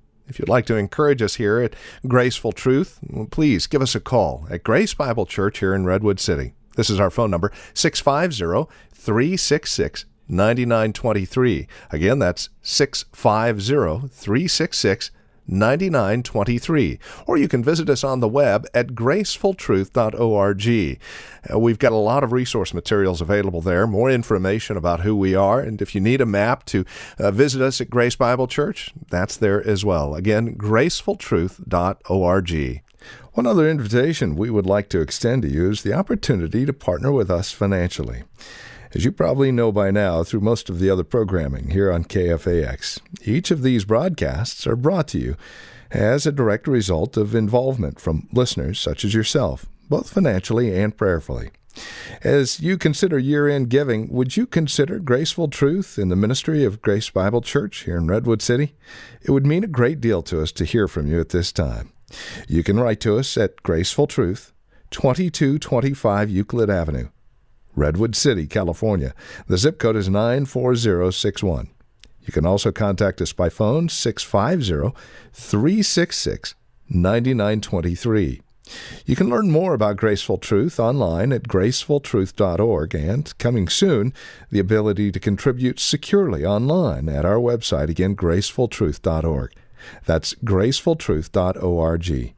If 0.31 0.39
you'd 0.39 0.47
like 0.47 0.65
to 0.67 0.77
encourage 0.77 1.21
us 1.21 1.35
here 1.35 1.59
at 1.59 1.75
Graceful 2.07 2.53
Truth, 2.53 2.99
please 3.31 3.67
give 3.67 3.81
us 3.81 3.95
a 3.95 3.99
call 3.99 4.47
at 4.49 4.63
Grace 4.63 4.93
Bible 4.93 5.25
Church 5.25 5.59
here 5.59 5.75
in 5.75 5.83
Redwood 5.83 6.21
City. 6.21 6.53
This 6.77 6.89
is 6.89 7.01
our 7.01 7.09
phone 7.09 7.29
number, 7.29 7.51
650 7.73 8.73
366 8.93 10.05
9923. 10.29 11.67
Again, 11.91 12.19
that's 12.19 12.47
650 12.61 14.07
366 14.07 15.11
9923. 15.47 16.99
Or 17.25 17.37
you 17.37 17.47
can 17.47 17.63
visit 17.63 17.89
us 17.89 18.03
on 18.03 18.19
the 18.19 18.27
web 18.27 18.67
at 18.73 18.89
gracefultruth.org. 18.89 20.99
Uh, 21.51 21.59
we've 21.59 21.79
got 21.79 21.91
a 21.91 21.95
lot 21.95 22.23
of 22.23 22.31
resource 22.31 22.73
materials 22.73 23.19
available 23.21 23.61
there, 23.61 23.85
more 23.87 24.09
information 24.09 24.77
about 24.77 25.01
who 25.01 25.15
we 25.15 25.35
are. 25.35 25.59
And 25.59 25.81
if 25.81 25.93
you 25.95 26.01
need 26.01 26.21
a 26.21 26.25
map 26.25 26.65
to 26.65 26.85
uh, 27.19 27.31
visit 27.31 27.61
us 27.61 27.81
at 27.81 27.89
Grace 27.89 28.15
Bible 28.15 28.47
Church, 28.47 28.93
that's 29.09 29.37
there 29.37 29.65
as 29.67 29.85
well. 29.85 30.15
Again, 30.15 30.55
gracefultruth.org. 30.55 32.81
One 33.33 33.47
other 33.47 33.69
invitation 33.69 34.35
we 34.35 34.49
would 34.49 34.65
like 34.65 34.89
to 34.89 34.99
extend 34.99 35.43
to 35.43 35.49
you 35.49 35.71
is 35.71 35.83
the 35.83 35.93
opportunity 35.93 36.65
to 36.65 36.73
partner 36.73 37.11
with 37.11 37.31
us 37.31 37.51
financially. 37.51 38.23
As 38.93 39.05
you 39.05 39.11
probably 39.13 39.53
know 39.53 39.71
by 39.71 39.89
now 39.89 40.21
through 40.21 40.41
most 40.41 40.69
of 40.69 40.79
the 40.79 40.89
other 40.89 41.05
programming 41.05 41.69
here 41.69 41.89
on 41.89 42.03
KFAX, 42.03 42.99
each 43.23 43.49
of 43.49 43.61
these 43.61 43.85
broadcasts 43.85 44.67
are 44.67 44.75
brought 44.75 45.07
to 45.09 45.17
you 45.17 45.37
as 45.91 46.25
a 46.25 46.31
direct 46.31 46.67
result 46.67 47.15
of 47.15 47.33
involvement 47.33 48.01
from 48.01 48.27
listeners 48.33 48.79
such 48.79 49.05
as 49.05 49.13
yourself, 49.13 49.65
both 49.89 50.09
financially 50.09 50.77
and 50.77 50.97
prayerfully. 50.97 51.51
As 52.21 52.59
you 52.59 52.77
consider 52.77 53.17
year 53.17 53.47
end 53.47 53.69
giving, 53.69 54.09
would 54.09 54.35
you 54.35 54.45
consider 54.45 54.99
Graceful 54.99 55.47
Truth 55.47 55.97
in 55.97 56.09
the 56.09 56.17
ministry 56.17 56.65
of 56.65 56.81
Grace 56.81 57.09
Bible 57.09 57.39
Church 57.39 57.83
here 57.83 57.95
in 57.95 58.07
Redwood 58.07 58.41
City? 58.41 58.75
It 59.21 59.31
would 59.31 59.45
mean 59.45 59.63
a 59.63 59.67
great 59.67 60.01
deal 60.01 60.21
to 60.23 60.41
us 60.41 60.51
to 60.53 60.65
hear 60.65 60.89
from 60.89 61.07
you 61.07 61.21
at 61.21 61.29
this 61.29 61.53
time. 61.53 61.93
You 62.49 62.61
can 62.61 62.77
write 62.77 62.99
to 63.01 63.17
us 63.17 63.37
at 63.37 63.63
Graceful 63.63 64.07
Truth, 64.07 64.51
2225 64.89 66.29
Euclid 66.29 66.69
Avenue. 66.69 67.07
Redwood 67.75 68.15
City, 68.15 68.47
California. 68.47 69.13
The 69.47 69.57
zip 69.57 69.79
code 69.79 69.95
is 69.95 70.09
94061. 70.09 71.69
You 72.21 72.33
can 72.33 72.45
also 72.45 72.71
contact 72.71 73.21
us 73.21 73.33
by 73.33 73.49
phone 73.49 73.89
650 73.89 74.95
366 75.33 76.55
9923. 76.89 78.41
You 79.05 79.15
can 79.15 79.29
learn 79.29 79.51
more 79.51 79.73
about 79.73 79.97
Graceful 79.97 80.37
Truth 80.37 80.79
online 80.79 81.33
at 81.33 81.47
gracefultruth.org 81.47 82.95
and, 82.95 83.37
coming 83.37 83.67
soon, 83.67 84.13
the 84.49 84.59
ability 84.59 85.11
to 85.11 85.19
contribute 85.19 85.79
securely 85.79 86.45
online 86.45 87.09
at 87.09 87.25
our 87.25 87.37
website, 87.37 87.89
again, 87.89 88.15
gracefultruth.org. 88.15 89.51
That's 90.05 90.35
gracefultruth.org. 90.35 92.33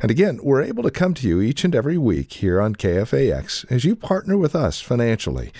And 0.00 0.10
again, 0.10 0.40
we're 0.42 0.62
able 0.62 0.82
to 0.82 0.90
come 0.90 1.14
to 1.14 1.28
you 1.28 1.40
each 1.40 1.64
and 1.64 1.74
every 1.74 1.98
week 1.98 2.32
here 2.34 2.60
on 2.60 2.74
KFAX 2.74 3.70
as 3.70 3.84
you 3.84 3.96
partner 3.96 4.36
with 4.36 4.54
us 4.54 4.80
financially, 4.80 5.52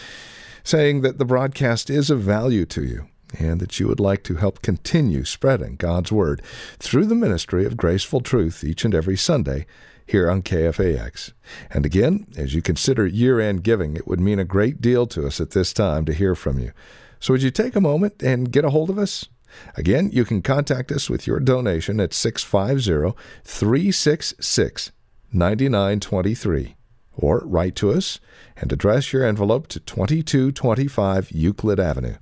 saying 0.63 1.03
that 1.03 1.19
the 1.19 1.25
broadcast 1.25 1.91
is 1.91 2.11
of 2.11 2.21
value 2.21 2.65
to 2.67 2.85
you 2.85 3.09
and 3.39 3.61
that 3.61 3.79
you 3.79 3.87
would 3.87 4.01
like 4.01 4.23
to 4.25 4.37
help 4.37 4.63
continue 4.63 5.25
spreading 5.25 5.77
God's 5.77 6.11
Word 6.11 6.43
through 6.79 7.07
the 7.07 7.15
ministry 7.15 7.65
of 7.65 7.77
Graceful 7.77 8.21
Truth 8.21 8.65
each 8.65 8.85
and 8.85 8.95
every 8.95 9.17
Sunday 9.17 9.67
here 10.07 10.31
on 10.31 10.43
KFAX. 10.43 11.33
And 11.71 11.85
again, 11.85 12.27
as 12.37 12.55
you 12.55 12.63
consider 12.63 13.07
year 13.07 13.39
end 13.39 13.63
giving, 13.63 13.97
it 13.97 14.09
would 14.09 14.21
mean 14.21 14.39
a 14.39 14.45
great 14.45 14.81
deal 14.81 15.07
to 15.09 15.27
us 15.27 15.41
at 15.41 15.51
this 15.51 15.73
time 15.73 16.05
to 16.07 16.15
hear 16.15 16.35
from 16.35 16.59
you. 16.59 16.73
So 17.21 17.35
would 17.35 17.43
you 17.43 17.51
take 17.51 17.77
a 17.77 17.81
moment 17.81 18.23
and 18.23 18.51
get 18.51 18.65
a 18.65 18.71
hold 18.71 18.91
of 18.91 18.99
us? 18.99 19.29
Again, 19.77 20.11
you 20.13 20.25
can 20.25 20.43
contact 20.43 20.93
us 20.93 21.11
with 21.11 21.27
your 21.27 21.41
donation 21.41 22.01
at 22.01 22.15
650 22.15 23.19
366 23.45 24.93
9923 25.31 26.77
or 27.19 27.43
write 27.45 27.75
to 27.77 27.91
us 27.91 28.19
and 28.57 28.73
address 28.73 29.13
your 29.13 29.25
envelope 29.25 29.67
to 29.69 29.79
2225 29.81 31.31
Euclid 31.33 31.79
Avenue, 31.81 32.17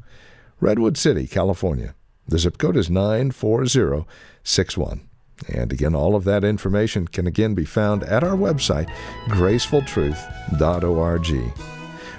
Redwood 0.61 0.97
City, 0.97 1.27
California. 1.27 1.97
The 2.27 2.39
zip 2.39 2.57
code 2.59 2.77
is 2.77 2.89
94061. 2.91 5.09
And 5.49 5.73
again, 5.73 5.95
all 5.95 6.17
of 6.17 6.25
that 6.25 6.43
information 6.45 7.07
can 7.09 7.27
again 7.27 7.55
be 7.55 7.67
found 7.67 8.03
at 8.05 8.25
our 8.25 8.37
website, 8.37 8.89
gracefultruth.org. 9.29 11.76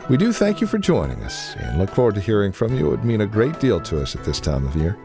We 0.09 0.15
do 0.15 0.31
thank 0.31 0.61
you 0.61 0.67
for 0.67 0.77
joining 0.77 1.21
us 1.23 1.53
and 1.57 1.77
look 1.77 1.89
forward 1.89 2.15
to 2.15 2.21
hearing 2.21 2.53
from 2.53 2.73
you. 2.73 2.87
It 2.87 2.89
would 2.91 3.03
mean 3.03 3.21
a 3.21 3.27
great 3.27 3.59
deal 3.59 3.81
to 3.81 4.01
us 4.01 4.15
at 4.15 4.23
this 4.23 4.39
time 4.39 4.65
of 4.65 4.73
year. 4.73 4.97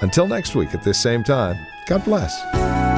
Until 0.00 0.26
next 0.26 0.56
week 0.56 0.74
at 0.74 0.82
this 0.82 1.00
same 1.00 1.22
time, 1.22 1.56
God 1.86 2.04
bless. 2.04 2.89